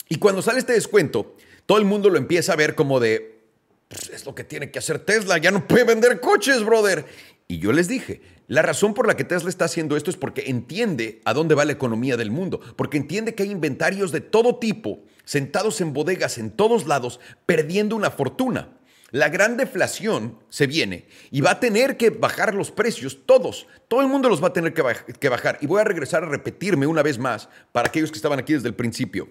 [0.08, 1.36] Y cuando sale este descuento,
[1.66, 3.42] todo el mundo lo empieza a ver como de,
[3.90, 7.04] pues, es lo que tiene que hacer Tesla, ya no puede vender coches, brother.
[7.50, 10.46] Y yo les dije, la razón por la que Tesla está haciendo esto es porque
[10.48, 14.60] entiende a dónde va la economía del mundo, porque entiende que hay inventarios de todo
[14.60, 18.79] tipo, sentados en bodegas en todos lados, perdiendo una fortuna.
[19.12, 24.02] La gran deflación se viene y va a tener que bajar los precios, todos, todo
[24.02, 25.58] el mundo los va a tener que, bajar.
[25.62, 28.68] Y voy a regresar a repetirme una vez más para aquellos que estaban aquí desde
[28.68, 29.28] el principio.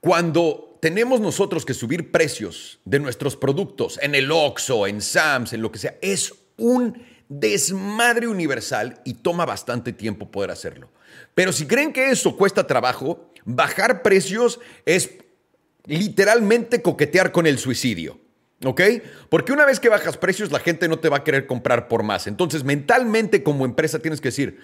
[0.00, 5.62] Cuando tenemos nosotros que subir precios de nuestros productos en el Oxxo, en Sams, en
[5.62, 10.88] lo que sea, es un desmadre universal y toma bastante tiempo poder hacerlo.
[11.34, 15.10] Pero si creen que eso cuesta trabajo, bajar precios es
[15.86, 18.27] literalmente coquetear con el suicidio.
[18.64, 18.80] ¿Ok?
[19.28, 22.02] Porque una vez que bajas precios, la gente no te va a querer comprar por
[22.02, 22.26] más.
[22.26, 24.58] Entonces, mentalmente como empresa tienes que decir,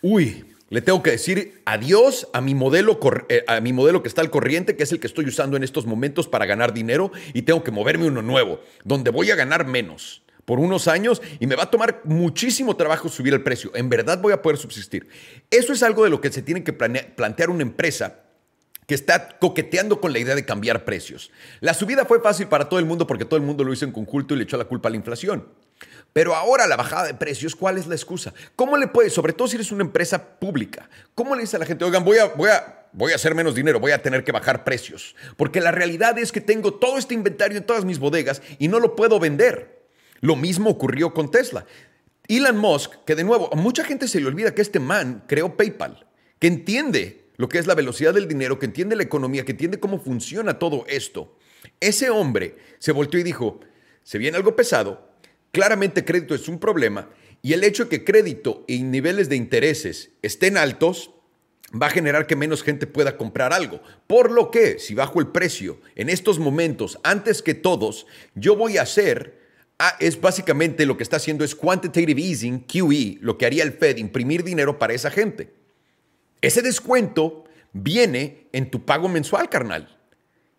[0.00, 4.22] uy, le tengo que decir adiós a mi modelo, eh, a mi modelo que está
[4.22, 7.42] al corriente, que es el que estoy usando en estos momentos para ganar dinero, y
[7.42, 11.56] tengo que moverme uno nuevo, donde voy a ganar menos por unos años y me
[11.56, 13.70] va a tomar muchísimo trabajo subir el precio.
[13.74, 15.08] En verdad voy a poder subsistir.
[15.50, 18.25] Eso es algo de lo que se tiene que plantear una empresa
[18.86, 21.30] que está coqueteando con la idea de cambiar precios.
[21.60, 23.92] La subida fue fácil para todo el mundo porque todo el mundo lo hizo en
[23.92, 25.48] conjunto y le echó la culpa a la inflación.
[26.12, 28.32] Pero ahora la bajada de precios, ¿cuál es la excusa?
[28.54, 31.66] ¿Cómo le puedes, sobre todo si eres una empresa pública, cómo le dice a la
[31.66, 34.32] gente, oigan, voy a, voy a, voy a hacer menos dinero, voy a tener que
[34.32, 35.14] bajar precios?
[35.36, 38.80] Porque la realidad es que tengo todo este inventario en todas mis bodegas y no
[38.80, 39.88] lo puedo vender.
[40.20, 41.66] Lo mismo ocurrió con Tesla.
[42.28, 45.56] Elon Musk, que de nuevo, a mucha gente se le olvida que este man creó
[45.56, 46.06] PayPal,
[46.38, 49.80] que entiende lo que es la velocidad del dinero, que entiende la economía, que entiende
[49.80, 51.36] cómo funciona todo esto.
[51.80, 53.60] Ese hombre se volteó y dijo,
[54.02, 55.10] se viene algo pesado,
[55.52, 57.10] claramente crédito es un problema
[57.42, 61.12] y el hecho de que crédito y niveles de intereses estén altos
[61.80, 63.80] va a generar que menos gente pueda comprar algo.
[64.06, 68.78] Por lo que, si bajo el precio en estos momentos, antes que todos, yo voy
[68.78, 69.44] a hacer...
[69.78, 73.74] Ah, es básicamente lo que está haciendo es quantitative easing, QE, lo que haría el
[73.74, 75.52] Fed, imprimir dinero para esa gente.
[76.46, 77.42] Ese descuento
[77.72, 79.98] viene en tu pago mensual, carnal.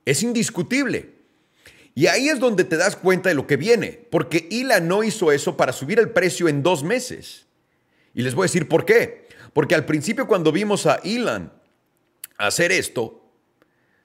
[0.04, 1.14] Es indiscutible.
[1.96, 5.32] Y ahí es donde te das cuenta de lo que viene, porque ILA no hizo
[5.32, 7.46] eso para subir el precio en dos meses.
[8.14, 9.30] Y les voy a decir por qué.
[9.54, 11.54] Porque al principio cuando vimos a Elon
[12.38, 13.24] hacer esto,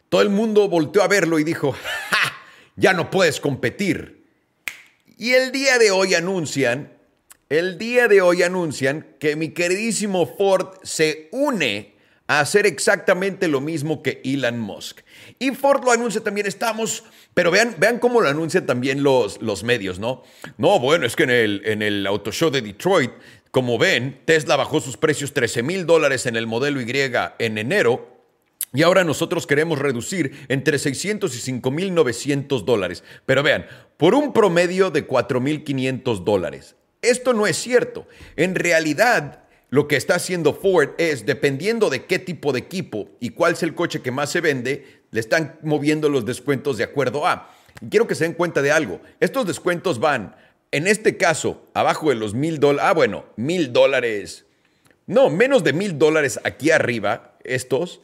[0.09, 2.33] todo el mundo volteó a verlo y dijo, ¡ja!
[2.77, 4.25] Ya no puedes competir.
[5.19, 6.97] Y el día de hoy anuncian
[7.59, 11.95] el día de hoy anuncian que mi queridísimo Ford se une
[12.27, 15.01] a hacer exactamente lo mismo que Elon Musk.
[15.39, 19.65] Y Ford lo anuncia también, estamos, pero vean, vean cómo lo anuncian también los, los
[19.65, 20.23] medios, ¿no?
[20.57, 23.11] No, bueno, es que en el, en el Auto Show de Detroit,
[23.51, 26.91] como ven, Tesla bajó sus precios 13 mil dólares en el modelo Y
[27.39, 28.09] en enero
[28.73, 33.05] y ahora nosotros queremos reducir entre 600 y 5.900 dólares.
[33.27, 33.67] Pero vean,
[33.99, 36.77] por un promedio de 4.500 dólares.
[37.03, 38.07] Esto no es cierto.
[38.37, 43.31] En realidad, lo que está haciendo Ford es, dependiendo de qué tipo de equipo y
[43.31, 47.27] cuál es el coche que más se vende, le están moviendo los descuentos de acuerdo
[47.27, 47.51] a.
[47.91, 49.01] quiero que se den cuenta de algo.
[49.19, 50.37] Estos descuentos van,
[50.71, 52.89] en este caso, abajo de los mil dólares.
[52.89, 54.47] Ah, bueno, mil dólares.
[55.07, 58.01] No, menos de mil dólares aquí arriba, estos.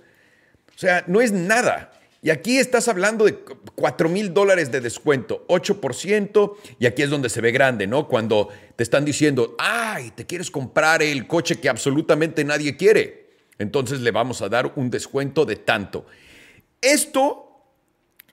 [0.74, 1.92] O sea, no es nada.
[2.21, 3.39] Y aquí estás hablando de
[3.77, 8.09] 4 mil dólares de descuento, 8%, y aquí es donde se ve grande, ¿no?
[8.09, 14.01] Cuando te están diciendo, ay, te quieres comprar el coche que absolutamente nadie quiere, entonces
[14.01, 16.07] le vamos a dar un descuento de tanto.
[16.81, 17.62] Esto,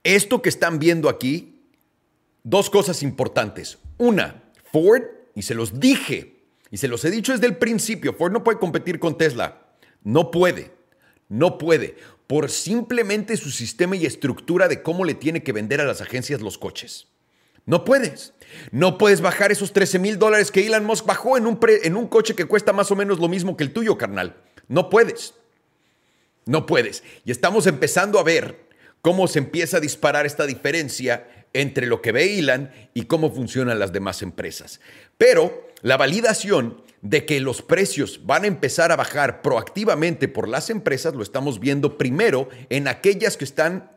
[0.04, 1.70] esto que están viendo aquí,
[2.44, 3.78] dos cosas importantes.
[4.00, 5.04] Una, Ford,
[5.36, 8.58] y se los dije, y se los he dicho desde el principio, Ford no puede
[8.58, 9.62] competir con Tesla,
[10.04, 10.72] no puede,
[11.30, 11.96] no puede
[12.28, 16.42] por simplemente su sistema y estructura de cómo le tiene que vender a las agencias
[16.42, 17.08] los coches.
[17.66, 18.34] No puedes.
[18.72, 22.08] No puedes bajar esos 13 mil dólares que Elon Musk bajó en un, en un
[22.08, 24.38] coche que cuesta más o menos lo mismo que el tuyo, carnal.
[24.68, 25.34] No puedes.
[26.46, 27.04] No puedes.
[27.26, 28.68] Y estamos empezando a ver
[29.02, 33.80] cómo se empieza a disparar esta diferencia entre lo que ve Elon y cómo funcionan
[33.80, 34.80] las demás empresas.
[35.18, 40.72] Pero la validación de que los precios van a empezar a bajar proactivamente por las
[40.72, 43.92] empresas lo estamos viendo primero en aquellas que están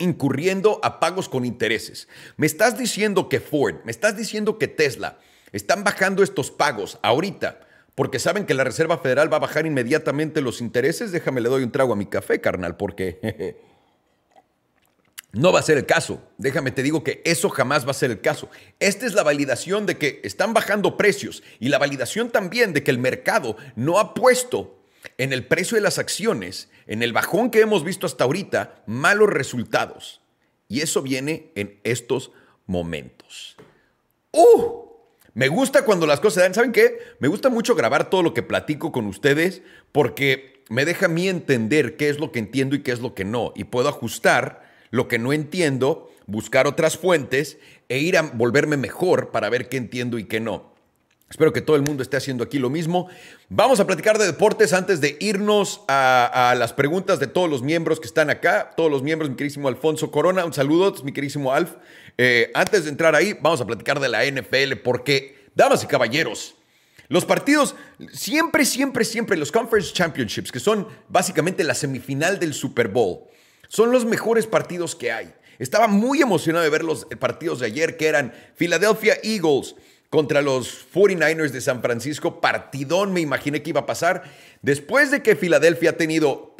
[0.00, 2.08] incurriendo a pagos con intereses.
[2.36, 5.20] Me estás diciendo que Ford, me estás diciendo que Tesla
[5.52, 7.60] están bajando estos pagos ahorita
[7.94, 11.12] porque saben que la Reserva Federal va a bajar inmediatamente los intereses.
[11.12, 13.60] Déjame le doy un trago a mi café, carnal, porque
[15.32, 16.22] no va a ser el caso.
[16.38, 18.48] Déjame te digo que eso jamás va a ser el caso.
[18.78, 22.90] Esta es la validación de que están bajando precios y la validación también de que
[22.90, 24.78] el mercado no ha puesto
[25.18, 29.30] en el precio de las acciones, en el bajón que hemos visto hasta ahorita, malos
[29.30, 30.20] resultados.
[30.68, 32.32] Y eso viene en estos
[32.66, 33.56] momentos.
[34.32, 34.90] ¡Uh!
[35.34, 36.54] Me gusta cuando las cosas se dan.
[36.54, 36.98] ¿Saben qué?
[37.18, 39.62] Me gusta mucho grabar todo lo que platico con ustedes
[39.92, 43.14] porque me deja a mí entender qué es lo que entiendo y qué es lo
[43.14, 43.52] que no.
[43.54, 49.30] Y puedo ajustar lo que no entiendo, buscar otras fuentes e ir a volverme mejor
[49.30, 50.70] para ver qué entiendo y qué no.
[51.30, 53.08] Espero que todo el mundo esté haciendo aquí lo mismo.
[53.48, 58.00] Vamos a platicar de deportes antes de irnos a, las preguntas de todos los miembros
[58.00, 58.72] que están acá.
[58.76, 61.74] Todos los miembros, mi querísimo Alfonso Corona, un saludo, mi querísimo Alf.
[62.18, 66.56] Eh, antes de entrar ahí, vamos a platicar de la NFL porque, damas y caballeros,
[67.06, 67.76] los partidos,
[68.12, 73.29] siempre, siempre, siempre, los Conference Championships, que son básicamente la semifinal del Super Bowl,
[73.70, 75.32] son los mejores partidos que hay.
[75.60, 79.76] Estaba muy emocionado de ver los partidos de ayer que eran Philadelphia Eagles
[80.10, 82.40] contra los 49ers de San Francisco.
[82.40, 84.24] Partidón me imaginé que iba a pasar.
[84.60, 86.56] Después de que Filadelfia ha tenido...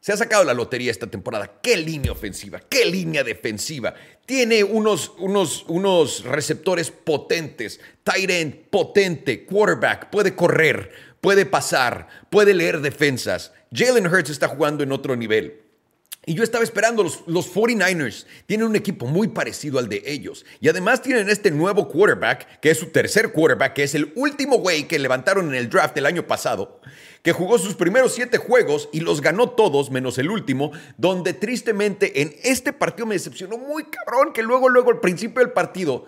[0.00, 1.60] Se ha sacado la lotería esta temporada.
[1.62, 3.92] Qué línea ofensiva, qué línea defensiva.
[4.24, 12.54] Tiene unos, unos, unos receptores potentes, tight end potente, quarterback, puede correr, puede pasar, puede
[12.54, 13.52] leer defensas.
[13.70, 15.69] Jalen Hurts está jugando en otro nivel.
[16.26, 20.44] Y yo estaba esperando, los, los 49ers tienen un equipo muy parecido al de ellos.
[20.60, 24.58] Y además tienen este nuevo quarterback, que es su tercer quarterback, que es el último
[24.58, 26.82] güey que levantaron en el draft el año pasado,
[27.22, 32.20] que jugó sus primeros siete juegos y los ganó todos, menos el último, donde tristemente
[32.20, 36.04] en este partido me decepcionó muy cabrón, que luego, luego al principio del partido,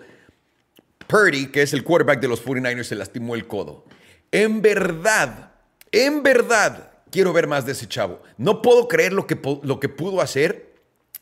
[1.07, 3.85] Purdy, que es el quarterback de los 49ers, se lastimó el codo.
[4.31, 5.53] En verdad,
[5.91, 8.23] en verdad, quiero ver más de ese chavo.
[8.37, 10.73] No puedo creer lo que, lo que pudo hacer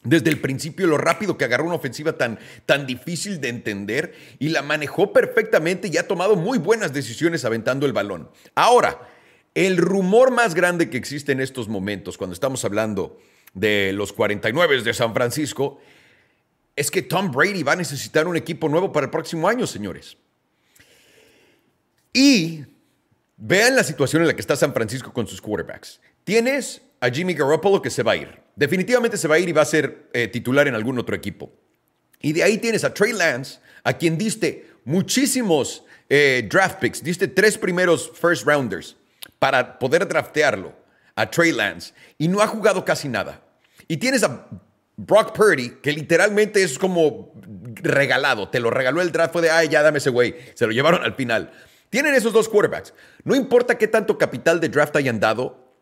[0.04, 4.50] desde el principio, lo rápido que agarró una ofensiva tan, tan difícil de entender y
[4.50, 8.32] la manejó perfectamente y ha tomado muy buenas decisiones aventando el balón.
[8.56, 9.10] Ahora,
[9.54, 13.20] el rumor más grande que existe en estos momentos, cuando estamos hablando
[13.54, 15.82] de los 49 de San Francisco,
[16.74, 20.16] es que Tom Brady va a necesitar un equipo nuevo para el próximo año, señores.
[22.14, 22.64] Y
[23.44, 26.00] Vean la situación en la que está San Francisco con sus quarterbacks.
[26.24, 28.40] Tienes a Jimmy Garoppolo que se va a ir.
[28.56, 31.52] Definitivamente se va a ir y va a ser eh, titular en algún otro equipo.
[32.22, 37.28] Y de ahí tienes a Trey Lance, a quien diste muchísimos eh, draft picks, diste
[37.28, 38.96] tres primeros first rounders
[39.40, 40.76] para poder draftearlo
[41.16, 43.42] a Trey Lance y no ha jugado casi nada.
[43.88, 44.48] Y tienes a
[44.98, 47.34] Brock Purdy, que literalmente es como
[47.82, 50.74] regalado, te lo regaló el draft, fue de, ay, ya dame ese güey, se lo
[50.74, 51.52] llevaron al final.
[51.92, 52.94] Tienen esos dos quarterbacks.
[53.26, 55.76] No importa qué tanto capital de draft hayan dado,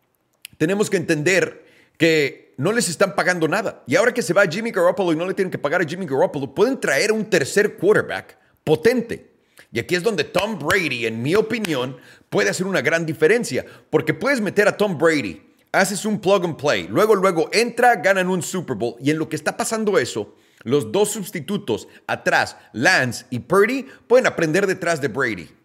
[0.58, 1.64] tenemos que entender
[1.96, 3.84] que no les están pagando nada.
[3.86, 6.06] Y ahora que se va Jimmy Garoppolo y no le tienen que pagar a Jimmy
[6.06, 9.30] Garoppolo, pueden traer un tercer quarterback potente.
[9.70, 11.96] Y aquí es donde Tom Brady, en mi opinión,
[12.28, 13.64] puede hacer una gran diferencia.
[13.88, 15.40] Porque puedes meter a Tom Brady,
[15.70, 18.96] haces un plug and play, luego, luego entra, ganan un Super Bowl.
[18.98, 20.34] Y en lo que está pasando eso,
[20.64, 25.59] los dos sustitutos atrás, Lance y Purdy, pueden aprender detrás de Brady.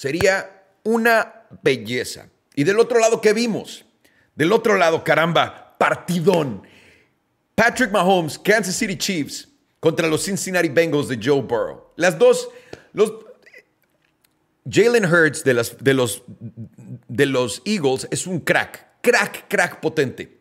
[0.00, 2.30] Sería una belleza.
[2.54, 3.84] Y del otro lado, ¿qué vimos?
[4.34, 6.62] Del otro lado, caramba, partidón.
[7.54, 9.46] Patrick Mahomes, Kansas City Chiefs
[9.78, 11.92] contra los Cincinnati Bengals de Joe Burrow.
[11.96, 12.48] Las dos,
[12.94, 13.12] los
[14.66, 16.22] Jalen Hurts de, las, de, los,
[17.06, 20.40] de los Eagles es un crack, crack, crack potente.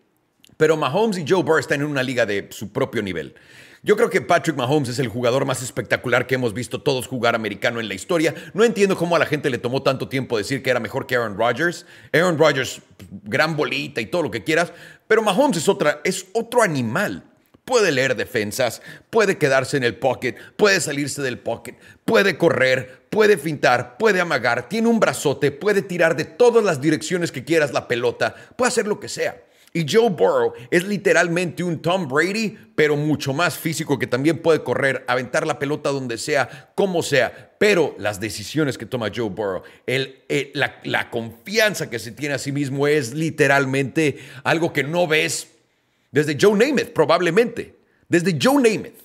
[0.56, 3.36] Pero Mahomes y Joe Burrow están en una liga de su propio nivel.
[3.82, 7.34] Yo creo que Patrick Mahomes es el jugador más espectacular que hemos visto todos jugar
[7.34, 8.36] americano en la historia.
[8.54, 11.16] No entiendo cómo a la gente le tomó tanto tiempo decir que era mejor que
[11.16, 11.86] Aaron Rodgers.
[12.12, 12.82] Aaron Rodgers,
[13.24, 14.74] gran bolita y todo lo que quieras,
[15.08, 17.24] pero Mahomes es, otra, es otro animal.
[17.64, 23.38] Puede leer defensas, puede quedarse en el pocket, puede salirse del pocket, puede correr, puede
[23.38, 27.88] fintar, puede amagar, tiene un brazote, puede tirar de todas las direcciones que quieras la
[27.88, 29.40] pelota, puede hacer lo que sea.
[29.74, 34.64] Y Joe Burrow es literalmente un Tom Brady, pero mucho más físico, que también puede
[34.64, 37.56] correr, aventar la pelota donde sea, como sea.
[37.60, 42.40] Pero las decisiones que toma Joe Burrow, el, la, la confianza que se tiene a
[42.40, 45.50] sí mismo es literalmente algo que no ves
[46.12, 47.76] desde Joe Namath, probablemente.
[48.08, 49.00] Desde Joe Namath.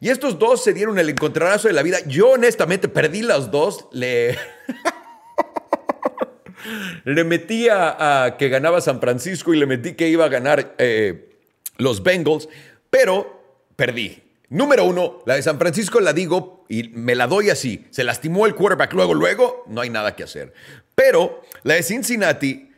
[0.00, 1.98] Y estos dos se dieron el encontronazo de la vida.
[2.06, 3.86] Yo honestamente perdí las dos.
[3.92, 4.38] Le...
[7.04, 11.36] le metí a, que ganaba San Francisco y le metí que iba a ganar eh,
[11.78, 12.48] los Bengals,
[12.90, 14.22] pero perdí.
[14.48, 17.86] Número uno, la de San Francisco la digo y me la doy así.
[17.90, 20.52] Se lastimó el quarterback luego, luego, no hay nada que hacer.
[20.94, 22.72] Pero la de Cincinnati,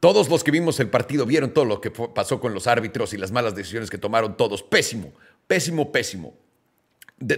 [0.00, 3.18] todos los que vimos el partido vieron todo lo que pasó con los árbitros y
[3.18, 4.62] las malas decisiones que tomaron todos.
[4.62, 5.12] Pésimo,
[5.46, 6.34] pésimo, pésimo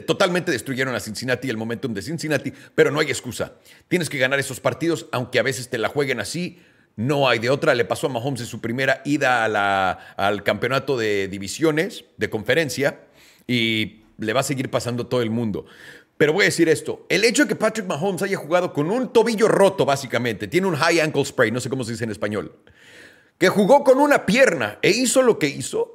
[0.06, 3.54] totalmente destruyeron a Cincinnati el momentum de Cincinnati, pero no hay excusa.
[3.88, 6.58] Tienes que ganar esos partidos, aunque a veces te la jueguen así.
[6.96, 7.74] No hay de otra.
[7.74, 9.44] Le pasó a Mahomes en su primera ida
[10.16, 13.00] al campeonato de divisiones, de conferencia,
[13.46, 15.66] y le va a seguir pasando todo el mundo.
[16.16, 19.12] Pero voy a decir esto, el hecho de que Patrick Mahomes haya jugado con un
[19.12, 22.54] tobillo roto, básicamente, tiene un high ankle spray, no sé cómo se dice en español,
[23.36, 25.93] que jugó con una pierna e hizo lo que hizo,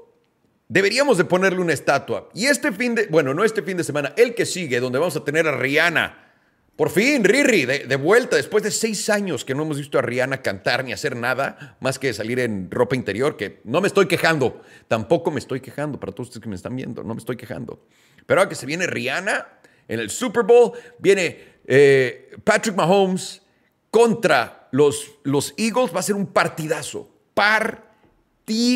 [0.72, 2.30] Deberíamos de ponerle una estatua.
[2.36, 5.16] Y este fin de, bueno, no este fin de semana, el que sigue, donde vamos
[5.16, 6.28] a tener a Rihanna.
[6.76, 10.44] Por fin, Riri, de, vuelta, después de seis años que no hemos visto a Rihanna
[10.44, 14.62] cantar ni hacer nada, más que salir en ropa interior, que no me estoy quejando,
[14.88, 17.84] tampoco me estoy quejando, para todos ustedes que me están viendo, no me estoy quejando.
[18.28, 19.48] Pero ahora que se viene Rihanna
[19.88, 23.42] en el Super Bowl, viene eh, Patrick Mahomes
[23.90, 28.70] contra los, los Eagles, va a ser un partidazo, partidazo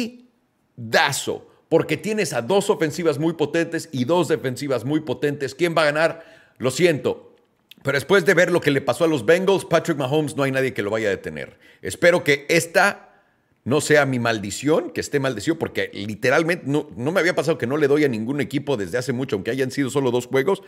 [1.73, 5.55] porque tienes a dos ofensivas muy potentes y dos defensivas muy potentes.
[5.55, 6.23] ¿Quién va a ganar?
[6.59, 7.33] Lo siento.
[7.81, 10.51] Pero después de ver lo que le pasó a los Bengals, Patrick Mahomes no hay
[10.51, 11.57] nadie que lo vaya a detener.
[11.81, 13.23] Espero que esta
[13.63, 17.77] no sea mi maldición, que esté maldecido, porque literalmente no, me había pasado que no
[17.77, 20.61] le doy a ningún equipo desde hace mucho, aunque hayan sido solo dos juegos.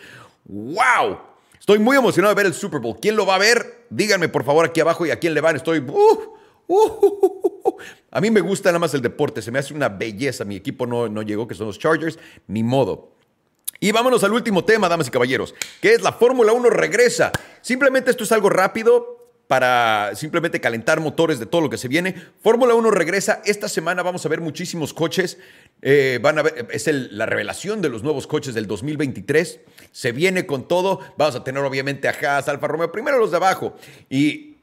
[0.45, 1.19] ¡Wow!
[1.59, 2.97] Estoy muy emocionado de ver el Super Bowl.
[2.99, 3.85] ¿Quién lo va a ver?
[3.91, 5.55] Díganme por favor aquí abajo y a quién le van.
[5.55, 5.85] Estoy...
[5.87, 7.77] Uh, uh,
[8.15, 10.45] a mí me gusta nada más el deporte, se me hace una belleza.
[10.45, 13.11] Mi equipo no, no llegó, que son los Chargers, ni modo.
[13.81, 17.33] Y vámonos al último tema, damas y caballeros, que es la Fórmula 1 regresa.
[17.59, 22.15] Simplemente esto es algo rápido para simplemente calentar motores de todo lo que se viene.
[22.41, 23.41] Fórmula 1 regresa.
[23.43, 25.37] Esta semana vamos a ver muchísimos coches.
[25.81, 29.59] Eh, van a ver, es la revelación de los nuevos coches del 2023.
[29.91, 31.01] Se viene con todo.
[31.17, 33.75] Vamos a tener obviamente a Haas, Alfa Romeo, primero los de abajo.
[34.09, 34.54] Y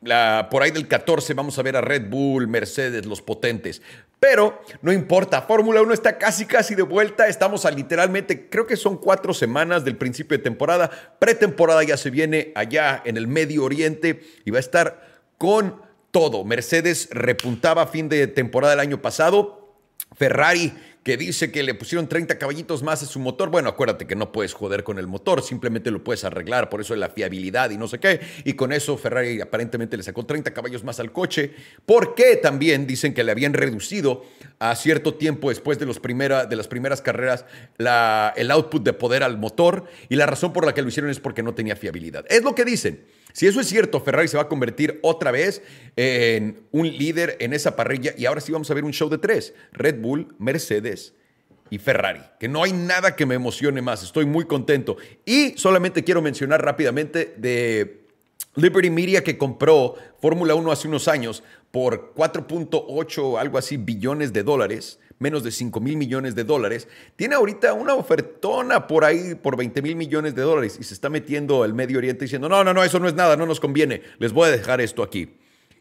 [0.51, 3.83] por ahí del 14 vamos a ver a Red Bull, Mercedes, los potentes.
[4.19, 7.27] Pero no importa, Fórmula 1 está casi casi de vuelta.
[7.27, 10.91] Estamos a literalmente, creo que son cuatro semanas del principio de temporada.
[11.19, 15.83] Pretemporada ya se viene allá en el Medio Oriente y va a estar con
[16.13, 16.45] todo.
[16.45, 19.77] Mercedes repuntaba a fin de temporada del año pasado.
[20.15, 20.73] Ferrari
[21.03, 23.51] que dice que le pusieron 30 caballitos más a su motor.
[23.51, 26.95] Bueno, acuérdate que no puedes joder con el motor, simplemente lo puedes arreglar, por eso
[26.95, 28.21] es la fiabilidad y no sé qué.
[28.45, 31.55] Y con eso Ferrari aparentemente le sacó 30 caballos más al coche,
[31.87, 34.25] porque también dicen que le habían reducido
[34.61, 37.45] a cierto tiempo después de, los de las primeras carreras
[37.79, 41.11] la, el output de poder al motor y la razón por la que lo hicieron
[41.11, 42.25] es porque no tenía fiabilidad.
[42.29, 43.05] Es lo que dicen.
[43.33, 45.63] Si eso es cierto, Ferrari se va a convertir otra vez
[45.97, 49.19] en un líder en esa parrilla y ahora sí vamos a ver un show de
[49.19, 49.55] tres.
[49.73, 51.15] Red Bull, Mercedes
[51.71, 54.03] y Ferrari, que no hay nada que me emocione más.
[54.03, 54.97] Estoy muy contento.
[55.25, 58.03] Y solamente quiero mencionar rápidamente de
[58.55, 64.43] Liberty Media que compró Fórmula 1 hace unos años por 4.8, algo así, billones de
[64.43, 69.57] dólares menos de 5 mil millones de dólares, tiene ahorita una ofertona por ahí por
[69.57, 72.75] 20 mil millones de dólares y se está metiendo al Medio Oriente diciendo, no, no,
[72.75, 75.37] no, eso no es nada, no nos conviene, les voy a dejar esto aquí.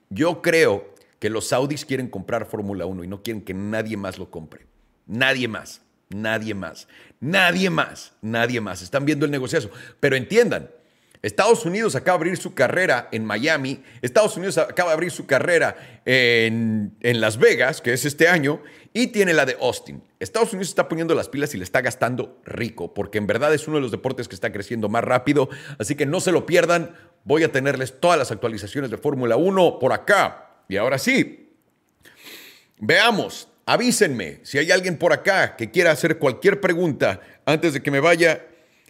[0.10, 4.18] Yo creo que los saudis quieren comprar Fórmula 1 y no quieren que nadie más
[4.18, 4.66] lo compre.
[5.06, 6.88] Nadie más, nadie más,
[7.20, 8.82] nadie más, nadie más.
[8.82, 9.70] Están viendo el negociazo.
[10.00, 10.70] Pero entiendan,
[11.22, 15.28] Estados Unidos acaba de abrir su carrera en Miami, Estados Unidos acaba de abrir su
[15.28, 18.62] carrera en, en, Las Vegas, que es este año,
[18.94, 20.04] y tiene la de Austin.
[20.20, 23.68] Estados Unidos está poniendo las pilas y le está gastando rico, porque en verdad es
[23.68, 26.96] uno de los deportes que está creciendo más rápido, así que no se lo pierdan,
[27.24, 30.64] voy a tenerles todas las actualizaciones de Fórmula 1 por acá.
[30.68, 31.54] Y ahora sí,
[32.80, 37.92] veamos, avísenme si hay alguien por acá que quiera hacer cualquier pregunta antes de que
[37.92, 38.46] me vaya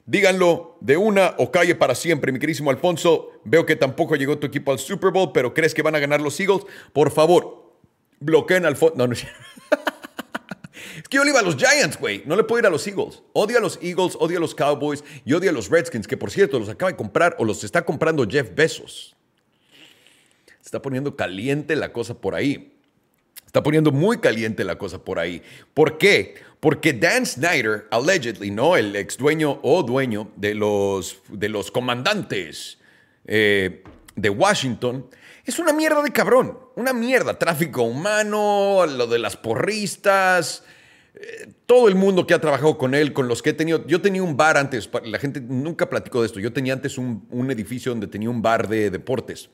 [0.06, 3.30] Díganlo de una o calle para siempre, mi querísimo Alfonso.
[3.46, 6.22] Veo que tampoco llegó tu equipo al Super Bowl, pero ¿crees que van a ganar
[6.22, 6.66] los Eagles?
[6.92, 7.78] Por favor,
[8.20, 8.78] bloqueen al.
[8.96, 9.16] No, no
[11.02, 12.22] es que yo le iba a los Giants, güey.
[12.26, 13.24] No le puedo ir a los Eagles.
[13.34, 16.30] Odio a los Eagles, odio a los Cowboys y odio a los Redskins, que por
[16.30, 19.16] cierto los acaba de comprar o los está comprando Jeff Bezos.
[20.46, 22.78] Se está poniendo caliente la cosa por ahí.
[23.48, 25.42] Está poniendo muy caliente la cosa por ahí.
[25.74, 26.36] ¿Por qué?
[26.60, 28.78] Porque Dan Snyder, allegedly, ¿no?
[28.78, 32.78] El ex dueño o dueño de los, de los comandantes
[33.26, 33.84] eh,
[34.16, 35.10] de Washington,
[35.46, 36.60] es una mierda de cabrón.
[36.76, 37.40] Una mierda.
[37.40, 40.64] Tráfico humano, lo de las porristas.
[41.66, 43.86] Todo el mundo que ha trabajado con él, con los que he tenido.
[43.88, 46.40] Yo tenía un bar antes, la gente nunca platicó de esto.
[46.40, 49.50] Yo tenía antes un, edificio donde tenía un bar de deportes.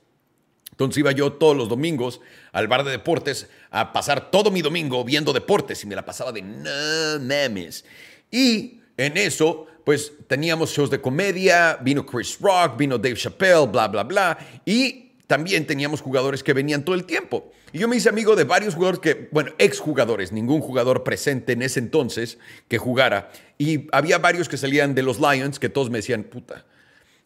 [0.71, 5.03] Entonces iba yo todos los domingos al bar de deportes a pasar todo mi domingo
[5.03, 7.83] viendo deportes y me la pasaba de no memes.
[8.29, 13.87] Y en eso, pues teníamos shows de comedia, vino Chris Rock, vino Dave Chappelle, bla,
[13.87, 14.37] bla, bla.
[14.65, 17.51] Y también teníamos jugadores que venían todo el tiempo.
[17.73, 21.61] Y yo me hice amigo de varios jugadores que, bueno, exjugadores, ningún jugador presente en
[21.61, 23.29] ese entonces que jugara.
[23.57, 26.65] Y había varios que salían de los Lions que todos me decían, puta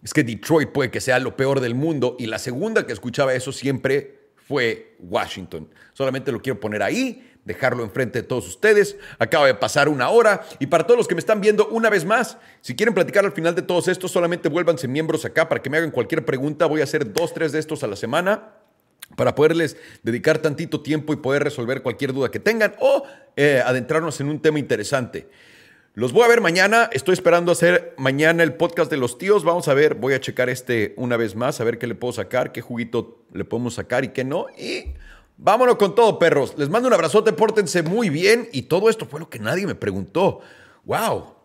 [0.03, 3.33] es que Detroit puede que sea lo peor del mundo y la segunda que escuchaba
[3.33, 5.69] eso siempre fue Washington.
[5.93, 8.97] Solamente lo quiero poner ahí, dejarlo enfrente de todos ustedes.
[9.19, 12.05] Acaba de pasar una hora y para todos los que me están viendo una vez
[12.05, 15.69] más, si quieren platicar al final de todos estos, solamente vuélvanse miembros acá para que
[15.69, 16.65] me hagan cualquier pregunta.
[16.65, 18.53] Voy a hacer dos, tres de estos a la semana
[19.15, 23.03] para poderles dedicar tantito tiempo y poder resolver cualquier duda que tengan o
[23.35, 25.27] eh, adentrarnos en un tema interesante.
[25.93, 26.89] Los voy a ver mañana.
[26.93, 29.43] Estoy esperando hacer mañana el podcast de los tíos.
[29.43, 32.13] Vamos a ver, voy a checar este una vez más, a ver qué le puedo
[32.13, 34.47] sacar, qué juguito le podemos sacar y qué no.
[34.57, 34.93] Y
[35.37, 36.53] vámonos con todo, perros.
[36.57, 38.49] Les mando un abrazote, pórtense muy bien.
[38.51, 40.41] Y todo esto fue lo que nadie me preguntó.
[40.85, 41.40] ¡Wow!